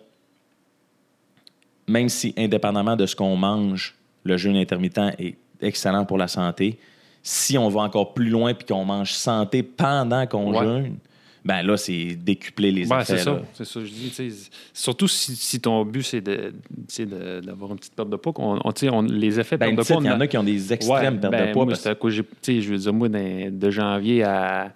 même 1.86 2.08
si, 2.08 2.34
indépendamment 2.36 2.96
de 2.96 3.06
ce 3.06 3.16
qu'on 3.16 3.36
mange, 3.36 3.94
le 4.24 4.36
jeûne 4.36 4.56
intermittent 4.56 5.14
est 5.18 5.36
excellent 5.62 6.04
pour 6.04 6.18
la 6.18 6.28
santé, 6.28 6.78
si 7.22 7.58
on 7.58 7.68
va 7.68 7.80
encore 7.82 8.14
plus 8.14 8.30
loin 8.30 8.54
puis 8.54 8.66
qu'on 8.66 8.84
mange 8.84 9.12
santé 9.12 9.62
pendant 9.62 10.26
qu'on 10.26 10.52
Ouais. 10.52 10.64
jeûne, 10.64 10.96
ben 11.44 11.62
là, 11.62 11.76
c'est 11.76 12.14
décupler 12.16 12.70
les 12.70 12.86
Ouais, 12.90 12.96
effets. 13.02 13.16
c'est 13.18 13.24
ça. 13.24 13.40
C'est 13.54 13.64
ça, 13.64 13.80
je 13.84 13.90
dis. 13.90 14.48
Surtout 14.72 15.08
si, 15.08 15.34
si 15.36 15.60
ton 15.60 15.84
but, 15.84 16.02
c'est 16.02 16.20
d'avoir 16.20 17.70
une 17.72 17.76
petite 17.78 17.94
perte 17.94 18.10
de 18.10 18.16
poids. 18.16 18.32
on, 18.36 18.58
on- 18.64 19.02
les 19.02 19.40
effets 19.40 19.56
de 19.56 19.60
Ben, 19.60 19.74
perte 19.76 19.88
de 19.88 19.94
poids. 19.94 20.02
il 20.02 20.06
y 20.06 20.10
en 20.10 20.20
a 20.20 20.26
qui 20.26 20.36
ont 20.38 20.44
des 20.44 20.72
extrêmes 20.72 21.14
Ouais, 21.14 21.20
pertes 21.20 21.32
ben, 21.32 21.46
de 21.48 21.52
poids. 21.52 21.64
moi, 21.64 21.74
parce- 21.74 21.96
je 22.12 22.68
veux 22.70 22.78
dire, 22.78 22.92
moi, 22.92 23.08
de 23.08 23.70
janvier 23.70 24.24
à. 24.24 24.72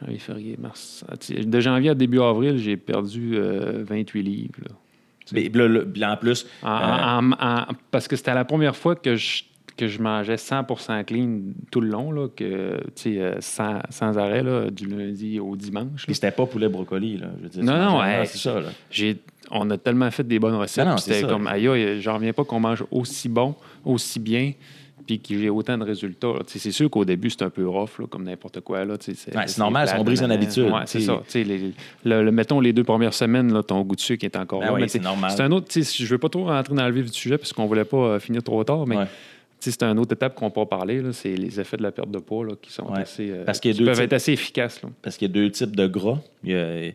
Janvier, 0.00 0.18
février, 0.18 0.56
mars. 0.60 1.04
ah, 1.10 1.14
De 1.44 1.60
janvier 1.60 1.90
à 1.90 1.94
début 1.94 2.20
avril, 2.20 2.56
j'ai 2.58 2.76
perdu 2.76 3.32
euh, 3.34 3.82
28 3.84 4.22
livres. 4.22 4.52
là. 4.64 4.74
Mais 5.32 6.04
en 6.06 6.16
plus, 6.16 6.46
En- 6.62 6.68
euh, 6.68 7.20
en- 7.20 7.32
en- 7.32 7.66
parce 7.90 8.06
que 8.08 8.14
c'était 8.16 8.32
la 8.32 8.44
première 8.44 8.74
fois 8.76 8.94
que 8.96 9.16
je, 9.16 9.42
que 9.78 9.86
je 9.88 10.02
mangeais 10.02 10.36
100 10.36 10.64
clean 11.06 11.38
tout 11.70 11.80
le 11.80 11.88
long, 11.88 12.10
là, 12.12 12.28
que, 12.28 12.78
euh, 13.06 13.34
sans, 13.40 13.78
sans 13.88 14.18
arrêt, 14.18 14.42
là, 14.42 14.70
du 14.70 14.86
lundi 14.86 15.40
au 15.40 15.56
dimanche. 15.56 16.04
puis 16.04 16.14
c'était 16.14 16.30
pas 16.32 16.44
poulet 16.44 16.68
brocoli. 16.68 17.16
Là, 17.16 17.28
je 17.38 17.42
veux 17.44 17.48
dire, 17.48 17.62
Non, 17.64 17.78
non, 17.92 18.00
ouais. 18.00 18.24
c'est 18.26 18.38
ça. 18.38 18.60
Là. 18.60 18.68
J'ai, 18.90 19.16
on 19.50 19.70
a 19.70 19.78
tellement 19.78 20.10
fait 20.10 20.24
des 20.26 20.38
bonnes 20.38 20.56
recettes. 20.56 20.86
Non, 20.86 20.96
c'est 20.98 21.14
c'était 21.14 21.28
comme, 21.28 21.46
aïe, 21.46 22.00
j'en 22.02 22.14
reviens 22.16 22.32
pas 22.34 22.44
qu'on 22.44 22.60
mange 22.60 22.84
aussi 22.90 23.28
bon, 23.30 23.54
aussi 23.84 24.18
bien, 24.20 24.52
puis 25.06 25.18
que 25.20 25.38
j'ai 25.38 25.48
autant 25.48 25.78
de 25.78 25.84
résultats. 25.84 26.32
C'est 26.46 26.70
sûr 26.70 26.90
qu'au 26.90 27.04
début, 27.06 27.30
c'est 27.30 27.42
un 27.42 27.48
peu 27.48 27.66
rough, 27.66 27.98
là, 27.98 28.06
comme 28.10 28.24
n'importe 28.24 28.60
quoi. 28.60 28.84
Là, 28.84 28.96
sais, 29.00 29.12
Ouais, 29.34 29.44
c'est 29.46 29.56
normal, 29.58 29.88
on 29.96 30.04
brise 30.04 30.20
une 30.20 30.30
habitude, 30.32 30.64
Ouais, 30.70 30.82
c'est 30.84 31.00
ça. 31.00 31.22
Les- 31.34 31.72
le- 32.04 32.24
le- 32.24 32.30
mettons 32.32 32.60
les 32.60 32.74
deux 32.74 32.84
premières 32.84 33.14
semaines, 33.14 33.50
là, 33.54 33.62
ton 33.62 33.80
goût 33.82 33.94
de 33.96 34.00
sucre 34.00 34.24
est 34.24 34.36
encore 34.36 34.60
Ben 34.60 34.66
là. 34.66 34.72
oui, 34.74 34.80
mais 34.82 34.88
c'est 34.88 34.98
normal. 35.02 35.30
C'est 35.34 35.42
un 35.42 35.50
autre, 35.52 35.66
je 35.72 36.04
veux 36.06 36.18
pas 36.18 36.28
trop 36.28 36.44
rentrer 36.44 36.74
dans 36.74 36.86
le 36.86 36.92
vif 36.92 37.06
du 37.06 37.16
sujet 37.16 37.38
parce 37.38 37.52
qu'on 37.54 37.64
voulait 37.66 37.84
pas 37.86 37.96
euh, 37.96 38.18
finir 38.20 38.42
trop 38.42 38.62
tard, 38.64 38.86
mais 38.86 38.96
Ouais. 38.98 39.04
C'est 39.60 39.82
une 39.82 39.98
autre 39.98 40.12
étape 40.14 40.34
qu'on 40.34 40.50
peut 40.50 40.64
parler. 40.66 41.00
là, 41.02 41.12
C'est 41.12 41.34
les 41.34 41.58
effets 41.60 41.76
de 41.76 41.82
la 41.82 41.90
perte 41.92 42.10
de 42.10 42.18
poids 42.18 42.44
là, 42.46 42.52
qui 42.60 42.72
sont 42.72 42.86
Ouais. 42.92 43.00
assez, 43.00 43.30
euh, 43.30 43.44
Parce 43.44 43.60
qu'il 43.60 43.70
y 43.70 43.74
a 43.74 43.74
qui 43.74 43.80
deux 43.80 43.86
peuvent 43.86 43.94
types- 43.96 44.04
être 44.04 44.12
assez 44.12 44.32
efficaces. 44.32 44.82
là. 44.82 44.88
Parce 45.02 45.16
qu'il 45.16 45.28
y 45.28 45.30
a 45.30 45.34
deux 45.34 45.50
types 45.50 45.74
de 45.76 45.86
gras. 45.86 46.18
Il 46.44 46.50
y 46.50 46.54
a, 46.54 46.56
euh, 46.58 46.92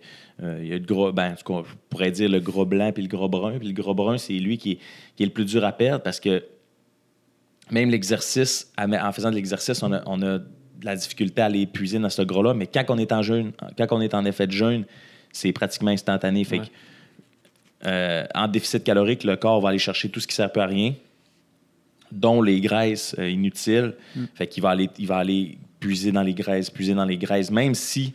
il 0.62 0.68
y 0.68 0.72
a 0.72 0.78
le 0.78 0.86
gras, 0.86 1.12
ben, 1.12 1.36
ce 1.38 1.44
qu'on 1.44 1.64
pourrait 1.90 2.12
dire 2.12 2.30
le 2.30 2.40
gras 2.40 2.66
blanc 2.66 2.92
puis 2.94 3.04
le 3.04 3.10
gras 3.10 3.28
brun. 3.28 3.58
Puis 3.60 3.68
le 3.68 3.74
gras 3.74 3.94
brun, 3.94 4.18
c'est 4.18 4.34
lui 4.34 4.58
qui 4.58 4.72
est, 4.74 4.78
qui 5.16 5.24
est 5.24 5.26
le 5.28 5.32
plus 5.34 5.46
dur 5.46 5.64
à 5.66 5.72
perdre 5.72 6.04
parce 6.04 6.20
que 6.20 6.44
même 7.72 7.90
l'exercice, 7.90 8.72
en 8.78 9.12
faisant 9.12 9.30
de 9.30 9.36
l'exercice, 9.36 9.82
on 9.84 9.92
a, 9.94 10.02
on 10.06 10.22
a 10.22 10.40
de 10.40 10.46
la 10.86 10.96
difficulté 10.96 11.42
à 11.42 11.46
aller 11.46 11.62
épuiser 11.62 12.00
dans 12.00 12.10
ce 12.10 12.22
gras-là. 12.22 12.54
Mais 12.54 12.68
quand 12.68 12.84
on 12.90 12.98
est 12.98 13.12
en 13.12 13.22
jeûne, 13.22 13.52
quand 13.78 13.88
on 13.92 14.02
est 14.02 14.14
en 14.14 14.26
effet 14.26 14.48
de 14.48 14.52
jeûne, 14.52 14.86
c'est 15.32 15.52
pratiquement 15.54 15.92
instantané. 15.92 16.44
Fait 16.44 16.60
Ouais. 16.60 16.66
que, 16.66 17.88
euh, 17.88 18.26
en 18.36 18.48
déficit 18.48 18.84
calorique, 18.84 19.24
le 19.24 19.36
corps 19.38 19.62
va 19.62 19.70
aller 19.70 19.78
chercher 19.80 20.10
tout 20.10 20.20
ce 20.20 20.28
qui 20.28 20.34
ne 20.34 20.36
sert 20.36 20.52
plus 20.52 20.62
à 20.62 20.66
rien. 20.66 20.94
Dont 22.14 22.42
les 22.42 22.62
graisses 22.62 23.16
euh, 23.20 23.30
inutiles. 23.30 23.96
Mm. 24.16 24.24
Fait 24.36 24.48
qu'il 24.48 24.64
va 24.64 24.70
aller, 24.70 24.90
il 24.98 25.08
va 25.08 25.18
aller 25.18 25.58
puiser 25.80 26.12
dans 26.12 26.22
les 26.22 26.34
graisses, 26.34 26.70
puiser 26.70 26.94
dans 26.94 27.06
les 27.06 27.18
graisses, 27.18 27.52
même 27.52 27.76
si 27.76 28.14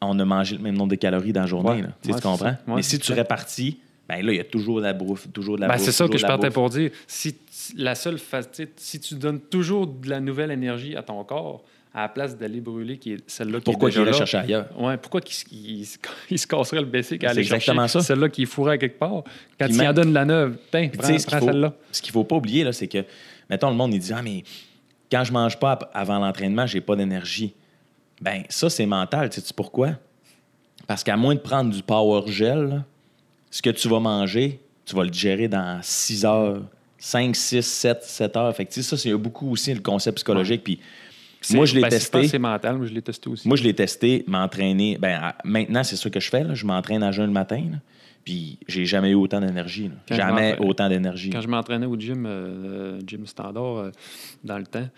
on 0.00 0.18
a 0.18 0.24
mangé 0.24 0.56
le 0.56 0.62
même 0.62 0.76
nombre 0.76 0.90
de 0.90 0.96
calories 0.96 1.32
dans 1.32 1.40
la 1.42 1.46
journée. 1.46 1.70
Ouais. 1.70 1.82
là. 1.82 1.88
Tu 2.02 2.08
sais, 2.08 2.14
Ouais, 2.14 2.20
tu 2.20 2.26
comprends? 2.26 2.46
Ouais, 2.68 2.74
Mais 2.76 2.82
si 2.82 2.98
tu 2.98 3.12
répartis, 3.12 3.78
ben 4.08 4.24
là, 4.24 4.32
il 4.32 4.36
y 4.36 4.40
a 4.40 4.44
toujours 4.44 4.78
de 4.78 4.82
la 4.82 4.92
bouffe, 4.92 5.32
toujours 5.32 5.56
de 5.56 5.62
la 5.62 5.68
Ben, 5.68 5.74
bouffe. 5.76 5.84
c'est 5.84 5.92
ça 5.92 6.06
que 6.08 6.18
je 6.18 6.26
partais 6.26 6.48
bouffe. 6.48 6.54
pour 6.54 6.68
dire. 6.70 6.90
Si 7.06 7.34
la 7.76 7.94
seule 7.94 8.18
si 8.76 9.00
tu 9.00 9.14
donnes 9.14 9.40
toujours 9.40 9.86
de 9.86 10.08
la 10.10 10.20
nouvelle 10.20 10.50
énergie 10.50 10.94
à 10.94 11.02
ton 11.02 11.24
corps, 11.24 11.64
à 11.96 12.02
la 12.02 12.08
place 12.08 12.36
d'aller 12.36 12.60
brûler 12.60 12.98
qui 12.98 13.12
est 13.12 13.18
celle-là 13.26 13.58
qui 13.60 13.64
Pourquoi 13.66 13.88
est 13.88 13.92
déjà 13.92 14.04
là, 14.04 14.12
chercher 14.12 14.38
ailleurs? 14.38 14.66
Ouais, 14.80 14.96
pourquoi 14.96 15.20
qu'il 15.20 15.86
se- 15.86 15.96
casserait 16.48 16.80
le 16.80 16.86
basic 16.86 17.22
à 17.22 17.28
C'est 17.28 17.30
aller 17.32 17.40
exactement 17.42 17.82
chercher 17.82 18.00
ça. 18.00 18.04
celle-là 18.04 18.28
qui 18.28 18.42
est 18.42 18.46
fourrée 18.46 18.72
à 18.72 18.78
quelque 18.78 18.98
part? 18.98 19.22
Quand 19.58 19.66
il 19.68 19.80
en 19.86 19.92
donne 19.92 20.12
la 20.12 20.24
neuve, 20.24 20.56
tiens, 20.72 20.88
prends, 20.92 21.06
tu 21.06 21.12
sais, 21.14 21.18
ce 21.20 21.26
qu'il 21.26 21.30
prends 21.36 21.46
faut- 21.46 21.52
celle-là. 21.52 21.72
Ce 21.92 22.02
qu'il 22.02 22.12
faut 22.12 22.24
pas 22.24 22.36
oublier, 22.36 22.64
là, 22.64 22.72
c'est 22.72 22.88
que, 22.88 23.04
mettons, 23.48 23.70
le 23.70 23.76
monde, 23.76 23.94
il 23.94 24.00
dit 24.00 24.12
Ah, 24.12 24.22
mais 24.22 24.42
quand 25.10 25.22
je 25.22 25.32
mange 25.32 25.56
pas 25.58 25.78
avant 25.94 26.18
l'entraînement, 26.18 26.66
j'ai 26.66 26.80
pas 26.80 26.96
d'énergie. 26.96 27.54
Ben, 28.20 28.42
ça, 28.48 28.68
c'est 28.68 28.86
mental. 28.86 29.30
Tu 29.30 29.40
sais 29.40 29.52
pourquoi? 29.54 29.90
Parce 30.88 31.04
qu'à 31.04 31.16
moins 31.16 31.34
de 31.36 31.40
prendre 31.40 31.72
du 31.72 31.82
power 31.82 32.22
gel, 32.26 32.64
là, 32.68 32.84
ce 33.50 33.62
que 33.62 33.70
tu 33.70 33.88
vas 33.88 34.00
manger, 34.00 34.60
tu 34.84 34.96
vas 34.96 35.04
le 35.04 35.10
digérer 35.10 35.46
dans 35.46 35.78
6 35.80 36.24
heures, 36.24 36.60
5, 36.98 37.36
6, 37.36 37.62
7, 37.64 38.02
7 38.02 38.36
heures. 38.36 38.54
Fait 38.56 38.66
que, 38.66 38.82
ça, 38.82 38.96
c'est 38.96 39.12
beaucoup 39.14 39.50
aussi 39.52 39.72
le 39.72 39.80
concept 39.80 40.16
psychologique. 40.16 40.64
Puis, 40.64 40.80
moi, 41.52 41.66
je 41.66 41.74
l'ai 41.74 41.82
Ben, 41.82 41.88
testé. 41.90 42.28
C'est 42.28 42.38
mental, 42.38 42.78
mais 42.78 42.86
je 42.86 42.94
l'ai 42.94 43.02
testé 43.02 43.28
aussi. 43.28 43.46
Moi, 43.48 43.56
je 43.56 43.62
l'ai 43.64 43.74
testé, 43.74 44.24
m'entraîner. 44.26 44.96
Ben, 44.98 45.18
à- 45.22 45.36
maintenant, 45.44 45.82
c'est 45.84 45.96
ça 45.96 46.08
que 46.10 46.20
je 46.20 46.28
fais. 46.30 46.44
là. 46.44 46.54
Je 46.54 46.64
m'entraîne 46.66 47.02
à 47.02 47.12
jeun 47.12 47.26
le 47.26 47.32
matin. 47.32 47.62
là. 47.72 47.78
Puis, 48.24 48.58
j'ai 48.66 48.86
jamais 48.86 49.10
eu 49.10 49.14
autant 49.14 49.40
d'énergie. 49.40 49.90
Jamais 50.10 50.56
autant 50.58 50.88
d'énergie. 50.88 51.28
Quand 51.30 51.42
je 51.42 51.48
m'entraînais 51.48 51.84
au 51.86 51.96
gym, 51.98 52.24
euh, 52.26 52.98
gym 53.06 53.26
standard, 53.26 53.76
euh, 53.76 53.90
dans 54.42 54.56
le 54.56 54.64
temps, 54.64 54.88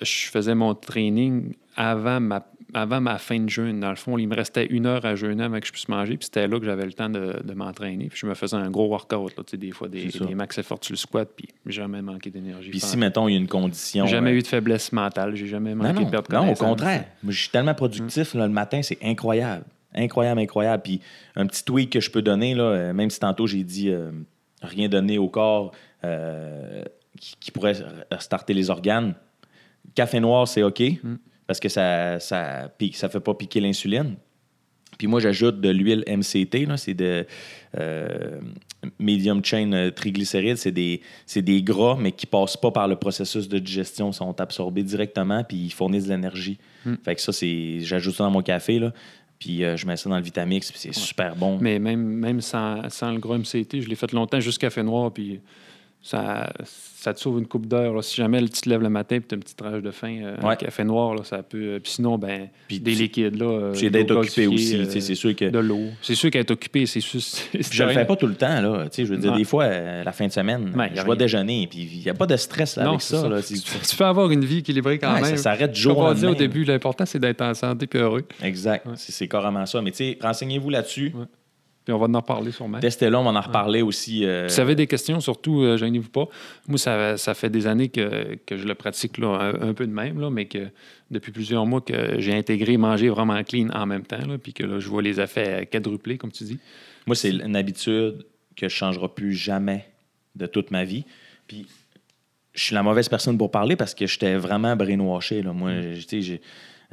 je 0.00 0.28
faisais 0.30 0.54
mon 0.54 0.74
training 0.74 1.52
avant 1.76 2.18
ma, 2.20 2.46
avant 2.74 3.00
ma 3.00 3.18
fin 3.18 3.38
de 3.40 3.48
jeûne. 3.48 3.80
Dans 3.80 3.90
le 3.90 3.96
fond, 3.96 4.18
il 4.18 4.26
me 4.26 4.34
restait 4.34 4.66
une 4.66 4.86
heure 4.86 5.04
à 5.04 5.14
jeûner 5.14 5.44
avant 5.44 5.60
que 5.60 5.66
je 5.66 5.72
puisse 5.72 5.88
manger. 5.88 6.16
Puis 6.16 6.26
c'était 6.26 6.48
là 6.48 6.58
que 6.58 6.64
j'avais 6.64 6.86
le 6.86 6.92
temps 6.92 7.08
de, 7.08 7.40
de 7.42 7.54
m'entraîner. 7.54 8.08
Puis 8.08 8.18
je 8.20 8.26
me 8.26 8.34
faisais 8.34 8.56
un 8.56 8.70
gros 8.70 8.88
workout. 8.88 9.36
Là, 9.36 9.44
des 9.52 9.70
fois, 9.72 9.88
des, 9.88 10.06
des 10.06 10.34
max 10.34 10.58
effort 10.58 10.78
sur 10.80 10.92
le 10.92 10.96
squat. 10.98 11.28
Puis 11.36 11.48
jamais 11.66 12.02
manqué 12.02 12.30
d'énergie. 12.30 12.70
Puis 12.70 12.80
si, 12.80 12.96
mettons, 12.96 13.28
il 13.28 13.32
y 13.32 13.36
a 13.36 13.38
une 13.40 13.48
condition. 13.48 14.06
J'ai 14.06 14.12
jamais 14.12 14.30
euh, 14.30 14.38
eu 14.38 14.42
de 14.42 14.46
faiblesse 14.46 14.92
mentale. 14.92 15.34
J'ai 15.34 15.46
jamais 15.46 15.74
Non, 15.74 15.84
manqué 15.84 16.00
non, 16.00 16.06
de 16.06 16.10
perdre 16.10 16.32
non, 16.46 16.52
au 16.52 16.54
contraire. 16.54 17.04
Moi, 17.22 17.32
je 17.32 17.40
suis 17.40 17.50
tellement 17.50 17.74
productif 17.74 18.34
là, 18.34 18.46
le 18.46 18.52
matin, 18.52 18.80
c'est 18.82 18.98
incroyable. 19.02 19.64
Incroyable, 19.94 20.40
incroyable. 20.40 20.82
Puis 20.82 21.00
un 21.36 21.46
petit 21.46 21.64
tweak 21.64 21.90
que 21.90 22.00
je 22.00 22.10
peux 22.10 22.22
donner, 22.22 22.54
là, 22.54 22.64
euh, 22.64 22.92
même 22.92 23.10
si 23.10 23.20
tantôt 23.20 23.46
j'ai 23.46 23.62
dit 23.64 23.90
euh, 23.90 24.10
rien 24.62 24.88
donner 24.88 25.18
au 25.18 25.28
corps 25.28 25.72
euh, 26.04 26.82
qui, 27.20 27.36
qui 27.38 27.50
pourrait 27.50 27.74
starter 28.18 28.54
les 28.54 28.70
organes. 28.70 29.14
Café 29.94 30.20
noir, 30.20 30.48
c'est 30.48 30.62
OK 30.62 30.80
Mm. 30.80 31.16
Parce 31.46 31.60
que 31.60 31.68
ça 31.68 32.18
ça 32.20 32.70
pique, 32.78 32.96
ça 32.96 33.08
fait 33.08 33.20
pas 33.20 33.34
piquer 33.34 33.60
l'insuline. 33.60 34.16
Puis 34.98 35.06
moi, 35.06 35.20
j'ajoute 35.20 35.60
de 35.60 35.68
l'huile 35.70 36.04
MCT, 36.06 36.68
c'est 36.76 36.94
de 36.94 37.26
euh, 37.78 38.40
medium 38.98 39.44
chain 39.44 39.72
euh, 39.72 39.90
triglycérides. 39.90 40.58
C'est 40.58 40.72
des, 40.72 41.00
c'est 41.26 41.42
des 41.42 41.62
gras, 41.62 41.96
mais 41.98 42.12
qui 42.12 42.26
passent 42.26 42.56
pas 42.56 42.70
par 42.70 42.88
le 42.88 42.96
processus 42.96 43.48
de 43.48 43.58
digestion, 43.58 44.12
sont 44.12 44.40
absorbés 44.40 44.82
directement, 44.82 45.44
puis 45.44 45.56
ils 45.56 45.72
fournissent 45.72 46.06
de 46.06 46.10
l'énergie. 46.10 46.58
Hmm. 46.84 46.94
Fait 47.02 47.14
que 47.14 47.20
ça, 47.20 47.32
c'est, 47.32 47.80
j'ajoute 47.80 48.14
ça 48.14 48.24
dans 48.24 48.30
mon 48.30 48.42
café, 48.42 48.78
là, 48.78 48.92
puis 49.38 49.64
euh, 49.64 49.76
je 49.76 49.86
mets 49.86 49.96
ça 49.96 50.08
dans 50.08 50.16
le 50.16 50.22
Vitamix, 50.22 50.70
puis 50.70 50.78
c'est 50.80 50.94
super 50.94 51.36
bon. 51.36 51.58
Mais 51.60 51.78
même, 51.78 52.00
même 52.00 52.40
sans, 52.40 52.88
sans 52.90 53.10
le 53.10 53.18
gros 53.18 53.36
MCT, 53.36 53.80
je 53.80 53.88
l'ai 53.88 53.96
fait 53.96 54.12
longtemps 54.12 54.40
juste 54.40 54.58
café 54.58 54.82
noir, 54.82 55.12
puis 55.12 55.40
ça, 56.02 56.52
ça 56.64 57.14
te 57.14 57.20
sauve 57.20 57.38
une 57.38 57.46
coupe 57.46 57.66
d'heure. 57.66 58.02
Si 58.02 58.16
jamais 58.16 58.40
tu 58.42 58.60
te 58.60 58.68
lèves 58.68 58.82
le 58.82 58.88
matin 58.88 59.16
et 59.16 59.20
tu 59.20 59.34
as 59.34 59.36
une 59.36 59.42
petite 59.42 59.60
rage 59.60 59.82
de 59.82 59.90
faim, 59.92 60.18
euh, 60.22 60.36
un 60.42 60.48
Ouais. 60.48 60.56
café 60.56 60.82
noir, 60.82 61.14
là, 61.14 61.22
ça 61.24 61.42
peut. 61.42 61.58
euh, 61.74 61.78
Puis 61.78 61.92
sinon, 61.92 62.18
ben, 62.18 62.48
Puis 62.66 62.80
des 62.80 62.94
liquides, 62.94 63.36
là. 63.40 63.46
euh, 63.46 63.90
d'être 63.90 64.10
occupé 64.10 64.46
aussi, 64.48 64.76
euh, 64.76 64.84
c'est 64.88 65.14
sûr 65.14 65.34
que... 65.36 65.44
De 65.48 65.58
l'eau. 65.60 65.80
C'est 66.02 66.14
sûr 66.16 66.30
qu'être 66.30 66.50
occupé, 66.50 66.86
c'est 66.86 67.00
sûr. 67.00 67.20
je 67.20 67.78
le 67.82 67.88
rien. 67.88 67.98
fais 68.00 68.04
pas 68.04 68.16
tout 68.16 68.26
le 68.26 68.34
temps, 68.34 68.60
là. 68.60 68.86
Je 68.96 69.02
veux 69.04 69.16
dire, 69.16 69.32
Ouais. 69.32 69.38
des 69.38 69.44
fois, 69.44 69.64
euh, 69.64 70.02
la 70.04 70.12
fin 70.12 70.26
de 70.26 70.32
semaine, 70.32 70.72
Ouais, 70.76 70.90
je 70.94 71.02
vais 71.02 71.16
déjeuner, 71.16 71.66
puis 71.68 71.88
il 71.92 72.00
n'y 72.02 72.08
a 72.10 72.14
pas 72.14 72.26
de 72.26 72.36
stress 72.36 72.76
là, 72.76 72.84
Non, 72.84 72.90
avec 72.90 73.02
ça. 73.02 73.20
ça. 73.22 73.28
là. 73.28 73.40
Tu, 73.42 73.96
peux 73.96 74.04
avoir 74.04 74.30
une 74.30 74.44
vie 74.44 74.58
équilibrée 74.58 74.98
quand 74.98 75.12
même. 75.14 75.24
ça 75.24 75.36
s'arrête 75.36 75.74
jour 75.74 75.98
on 75.98 76.12
dit 76.14 76.26
au 76.26 76.34
début, 76.34 76.64
l'important, 76.64 77.06
c'est 77.06 77.18
d'être 77.20 77.42
en 77.42 77.54
santé 77.54 77.86
et 77.92 77.98
heureux. 77.98 78.24
Exact. 78.42 78.86
C'est, 78.96 79.28
carrément 79.28 79.66
ça. 79.66 79.80
Mais 79.82 79.90
tu 79.92 79.98
sais, 79.98 80.18
renseignez-vous 80.20 80.70
là-dessus. 80.70 81.12
Puis 81.84 81.92
on 81.92 81.98
va 81.98 82.06
en 82.06 82.20
reparler 82.20 82.52
sûrement. 82.52 82.78
Testez-le, 82.78 83.16
on 83.16 83.24
va 83.24 83.30
en 83.30 83.40
reparler 83.40 83.82
aussi. 83.82 84.24
euh, 84.24 84.46
Si 84.48 84.54
vous 84.56 84.60
avez 84.60 84.74
des 84.76 84.86
questions, 84.86 85.18
surtout, 85.20 85.62
euh, 85.62 85.76
gênez-vous 85.76 86.10
pas. 86.10 86.26
Moi, 86.68 86.78
ça, 86.78 87.16
ça 87.16 87.34
fait 87.34 87.50
des 87.50 87.66
années 87.66 87.88
que, 87.88 88.36
que 88.46 88.56
je 88.56 88.66
le 88.68 88.74
pratique 88.76 89.18
là, 89.18 89.28
un, 89.60 89.70
un 89.70 89.74
peu 89.74 89.86
de 89.86 89.92
même, 89.92 90.20
là, 90.20 90.30
mais 90.30 90.44
que 90.44 90.68
depuis 91.10 91.32
plusieurs 91.32 91.66
mois 91.66 91.80
que 91.80 92.20
j'ai 92.20 92.34
intégré 92.34 92.76
manger 92.76 93.08
vraiment 93.08 93.42
clean 93.42 93.68
en 93.74 93.86
même 93.86 94.04
temps, 94.04 94.24
là, 94.26 94.38
puis 94.38 94.52
que 94.52 94.62
là, 94.64 94.78
je 94.78 94.88
vois 94.88 95.02
les 95.02 95.20
effets 95.20 95.68
quadruplés, 95.70 96.18
comme 96.18 96.30
tu 96.30 96.44
dis. 96.44 96.58
Moi, 97.06 97.16
c'est 97.16 97.30
une 97.30 97.56
habitude 97.56 98.24
que 98.56 98.68
je 98.68 98.74
ne 98.74 98.78
changerai 98.78 99.08
plus 99.08 99.32
jamais 99.34 99.84
de 100.36 100.46
toute 100.46 100.70
ma 100.70 100.84
vie. 100.84 101.04
Puis, 101.48 101.66
je 102.54 102.62
suis 102.62 102.74
la 102.74 102.82
mauvaise 102.82 103.08
personne 103.08 103.36
pour 103.36 103.50
parler 103.50 103.74
parce 103.76 103.94
que 103.94 104.06
j'étais 104.06 104.36
vraiment 104.36 104.76
brainwashé. 104.76 105.42
Là. 105.42 105.52
Moi, 105.52 105.72
Mm. 105.72 105.94
tu 105.94 106.02
sais, 106.02 106.20
j'ai. 106.20 106.40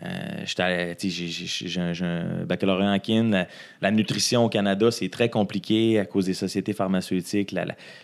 Euh, 0.03 0.93
tu 0.97 1.09
j'ai- 1.09 1.79
un, 1.79 2.45
baccalauréat 2.45 2.91
en 2.91 2.99
kin. 2.99 3.29
La, 3.31 3.47
la 3.81 3.91
nutrition 3.91 4.45
au 4.45 4.49
Canada, 4.49 4.91
c'est 4.91 5.09
très 5.09 5.29
compliqué 5.29 5.99
à 5.99 6.05
cause 6.05 6.25
des 6.25 6.33
sociétés 6.33 6.73
pharmaceutiques, 6.73 7.53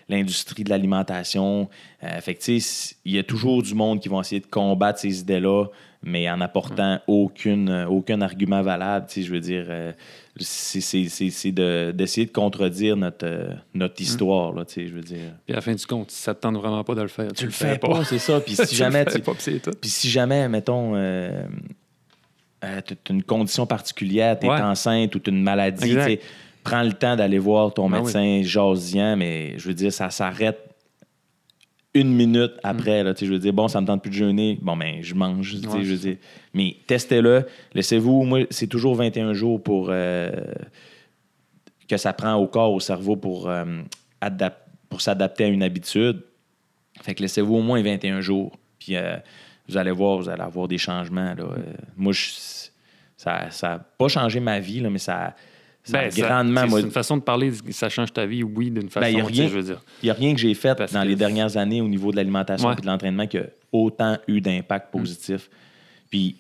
l'industrie 0.10 0.64
de 0.64 0.70
l'alimentation. 0.70 1.70
Euh, 2.04 2.20
fait 2.22 2.36
tu 2.36 2.58
il 3.06 3.12
y 3.14 3.20
a 3.20 3.24
toujours 3.24 3.64
du 3.64 3.74
monde 3.74 4.00
qui 4.00 4.10
vont 4.10 4.22
essayer 4.22 4.42
de 4.42 4.46
combattre 4.48 5.00
ces 5.00 5.20
idées-là, 5.22 5.66
mais 6.04 6.30
en 6.30 6.40
apportant 6.42 7.00
aucune, 7.08 7.70
euh, 7.70 7.88
aucun 7.88 8.22
argument 8.22 8.62
valable. 8.62 9.08
Tu 9.10 9.24
je 9.24 9.32
veux 9.32 9.40
dire, 9.40 9.66
euh, 9.70 9.92
c'est- 10.40 10.82
c'est 10.82 11.52
de- 11.52 11.92
d'essayer 11.92 12.28
de, 12.28 12.32
contredire 12.32 12.96
notre, 12.98 13.26
euh, 13.26 13.48
notre 13.74 14.00
histoire, 14.02 14.54
là, 14.54 14.66
tu 14.66 14.88
je 14.88 14.94
veux 14.94 15.02
dire. 15.02 15.34
Puis 15.46 15.54
à 15.54 15.56
la 15.56 15.62
fin 15.62 15.74
du 15.74 15.86
compte, 15.86 16.12
si 16.12 16.22
ça 16.22 16.32
ne 16.32 16.36
te 16.36 16.42
tente 16.42 16.56
vraiment 16.58 16.84
pas 16.84 16.94
de 16.94 17.02
le 17.02 17.08
faire, 17.08 17.32
Tu 17.34 17.46
le 17.46 17.52
fais 17.52 17.78
pas, 17.80 18.04
c'est 18.04 18.20
ça. 18.20 18.40
Puis 18.42 18.56
si 18.56 18.68
Tu 18.68 18.76
jamais 18.76 19.06
tu, 19.06 19.20
pas, 19.20 19.32
puis 19.34 19.90
si 19.90 20.10
jamais, 20.10 20.48
mettons, 20.50 20.96
euh, 22.66 22.82
une 23.10 23.24
condition 23.24 23.66
particulière, 23.66 24.38
tu 24.40 24.48
es 24.48 24.50
Ouais. 24.50 24.62
enceinte 24.62 25.16
ou 25.16 25.20
tu 25.20 25.30
une 25.32 25.42
maladie, 25.44 25.96
prends 26.64 26.84
le 26.84 26.94
temps 26.94 27.16
d'aller 27.16 27.38
voir 27.40 27.74
ton 27.74 27.90
Ben 27.90 28.00
médecin, 28.02 28.42
jase-y-en, 28.44 29.16
mais 29.18 29.58
je 29.58 29.68
veux 29.68 29.74
dire, 29.74 29.94
ça 29.94 30.10
s'arrête 30.10 30.60
une 31.94 32.12
minute 32.14 32.52
après. 32.64 33.04
Là, 33.04 33.16
sais, 33.16 33.26
je 33.26 33.32
veux 33.32 33.40
dire, 33.40 33.54
bon, 33.54 33.68
ça 33.70 33.80
me 33.80 33.86
tente 33.88 34.02
plus 34.02 34.10
de 34.10 34.16
jeûner, 34.16 34.58
bon, 34.62 34.76
ben, 34.76 35.02
je 35.02 35.14
mange. 35.16 35.54
Ouais, 35.56 35.84
je 35.84 35.92
veux 35.94 35.98
dire. 35.98 36.18
Mais 36.54 36.76
testez-le, 36.88 37.46
laissez-vous, 37.74 38.24
moi, 38.24 38.42
c'est 38.50 38.68
toujours 38.68 38.96
21 38.96 39.34
jours 39.34 39.62
pour 39.64 39.88
euh, 39.90 40.30
que 41.88 41.98
ça 41.98 42.12
prend 42.14 42.34
au 42.36 42.48
corps, 42.48 42.74
au 42.74 42.80
cerveau 42.80 43.16
pour, 43.16 43.48
euh, 43.48 43.64
pour 44.90 45.02
s'adapter 45.02 45.46
à 45.46 45.48
une 45.48 45.64
habitude. 45.64 46.22
Fait 47.02 47.14
que 47.16 47.22
laissez-vous 47.22 47.56
au 47.56 47.62
moins 47.62 47.82
21 47.82 48.22
jours. 48.22 48.58
Puis 48.80 48.96
euh, 48.96 49.16
vous 49.70 49.78
allez 49.78 49.92
voir, 49.92 50.18
vous 50.18 50.30
allez 50.30 50.42
avoir 50.42 50.68
des 50.68 50.78
changements. 50.78 51.34
Là. 51.34 51.46
Moi, 51.96 52.12
je- 52.14 52.32
ça 53.50 53.68
n'a 53.70 53.80
pas 53.80 54.08
changé 54.08 54.40
ma 54.40 54.60
vie, 54.60 54.80
là, 54.80 54.90
mais 54.90 55.00
ça, 55.00 55.36
ça 55.84 56.00
a 56.00 56.02
Ben, 56.04 56.12
grandement. 56.16 56.62
c'est 56.62 56.68
moi- 56.68 56.80
une 56.82 56.92
façon 56.92 57.18
de 57.18 57.22
parler, 57.22 57.52
ça 57.72 57.90
change 57.90 58.12
ta 58.14 58.26
vie, 58.26 58.44
oui, 58.44 58.72
d'une 58.72 58.90
façon, 58.90 59.06
Ben, 59.12 59.16
sais, 59.16 59.22
rien- 59.32 59.48
je 59.48 59.54
veux 59.54 59.64
dire. 59.64 59.82
Il 60.02 60.06
n'y 60.06 60.10
a 60.10 60.14
rien 60.14 60.34
que 60.34 60.40
j'ai 60.40 60.54
fait 60.54 60.76
Parce 60.76 60.94
dans 60.94 61.04
que- 61.04 61.08
les 61.08 61.16
dernières 61.16 61.58
années 61.58 61.82
au 61.82 61.88
niveau 61.88 62.12
de 62.12 62.16
l'alimentation 62.18 62.68
Ouais. 62.70 62.76
et 62.78 62.82
de 62.82 62.86
l'entraînement 62.88 63.28
qui 63.28 63.38
a 63.38 63.44
autant 63.72 64.18
eu 64.28 64.42
d'impact 64.42 64.92
positif. 64.92 65.50
Puis 66.10 66.38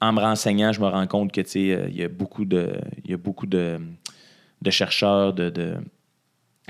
en 0.00 0.12
me 0.12 0.20
renseignant, 0.20 0.72
je 0.72 0.80
me 0.80 0.86
rends 0.86 1.06
compte 1.06 1.32
que 1.32 1.40
tu 1.40 1.48
sais, 1.50 1.70
euh, 1.72 1.88
il 1.88 1.96
y 1.96 2.02
a 2.04 2.08
beaucoup 2.08 2.44
de, 2.44 2.72
il 3.04 3.10
y 3.10 3.14
a 3.14 3.16
beaucoup 3.16 3.46
de, 3.46 3.78
de 4.62 4.70
chercheurs, 4.70 5.32
de, 5.32 5.50
de 5.50 5.74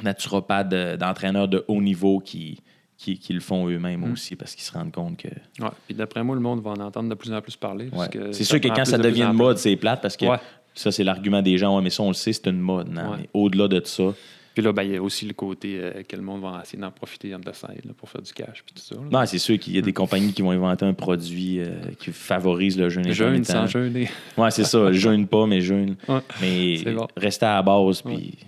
naturopathes, 0.02 0.68
de- 0.68 0.96
d'entraîneurs 0.96 1.48
de 1.48 1.64
haut 1.68 1.80
niveau 1.80 2.20
qui, 2.20 2.60
qui, 2.98 3.18
qui 3.18 3.32
le 3.32 3.40
font 3.40 3.68
eux-mêmes 3.68 4.00
Mm. 4.06 4.12
aussi 4.12 4.36
parce 4.36 4.54
qu'ils 4.54 4.64
se 4.64 4.72
rendent 4.72 4.92
compte 4.92 5.16
que. 5.18 5.28
Ouais. 5.62 5.70
Puis 5.86 5.94
d'après 5.94 6.22
moi, 6.24 6.34
le 6.34 6.40
monde 6.40 6.62
va 6.62 6.70
en 6.70 6.80
entendre 6.80 7.08
de 7.10 7.14
plus 7.14 7.32
en 7.32 7.40
plus 7.40 7.56
parler. 7.56 7.88
Ouais. 7.92 8.08
C'est 8.32 8.44
sûr 8.44 8.60
que 8.60 8.68
quand 8.68 8.84
ça 8.84 8.98
de 8.98 9.02
devient 9.02 9.22
une 9.22 9.28
plus. 9.30 9.36
mode, 9.36 9.58
c'est 9.58 9.76
plate 9.76 10.00
parce 10.02 10.16
que 10.16 10.24
Ouais. 10.26 10.38
ça, 10.74 10.90
c'est 10.90 11.04
l'argument 11.04 11.42
des 11.42 11.58
gens. 11.58 11.76
Ouais, 11.76 11.82
mais 11.82 11.90
ça, 11.90 12.02
on 12.02 12.08
le 12.08 12.14
sait, 12.14 12.32
c'est 12.32 12.46
une 12.48 12.60
mode. 12.60 12.88
Non, 12.90 13.16
au-delà 13.34 13.68
de 13.68 13.80
ça, 13.84 14.14
Puis 14.54 14.64
là, 14.64 14.72
ben, 14.72 14.84
il 14.84 14.92
y 14.92 14.96
a 14.96 15.02
aussi 15.02 15.26
le 15.26 15.34
côté 15.34 15.78
euh, 15.78 16.02
que 16.08 16.16
le 16.16 16.22
monde 16.22 16.40
va 16.40 16.62
essayer 16.64 16.80
d'en 16.80 16.90
profiter 16.90 17.34
en 17.34 17.38
là, 17.38 17.52
pour 17.98 18.08
faire 18.08 18.22
du 18.22 18.32
cash 18.32 18.62
puis 18.64 18.74
tout 18.74 18.80
ça. 18.82 18.94
là. 18.94 19.02
non, 19.10 19.26
c'est 19.26 19.36
sûr 19.36 19.58
qu'il 19.58 19.74
y 19.74 19.78
a 19.78 19.82
des 19.82 19.92
compagnies 19.92 20.32
qui 20.32 20.40
vont 20.40 20.50
inventer 20.52 20.86
un 20.86 20.94
produit 20.94 21.60
euh, 21.60 21.74
qui 21.98 22.10
favorise 22.10 22.78
le 22.78 22.88
jeûne 22.88 23.12
Jeûne 23.12 23.44
sans 23.44 23.66
jeûner. 23.66 24.08
Ouais, 24.38 24.50
c'est 24.50 24.64
ça. 24.64 24.90
jeûne 24.92 25.26
pas, 25.26 25.46
mais 25.46 25.60
jeûne. 25.60 25.96
Ouais. 26.08 26.20
Mais 26.40 26.92
bon. 26.94 27.06
restez 27.18 27.44
à 27.44 27.56
la 27.56 27.62
base, 27.62 28.00
puis 28.00 28.38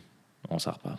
on 0.49 0.59
s'en 0.59 0.73
reparle. 0.73 0.97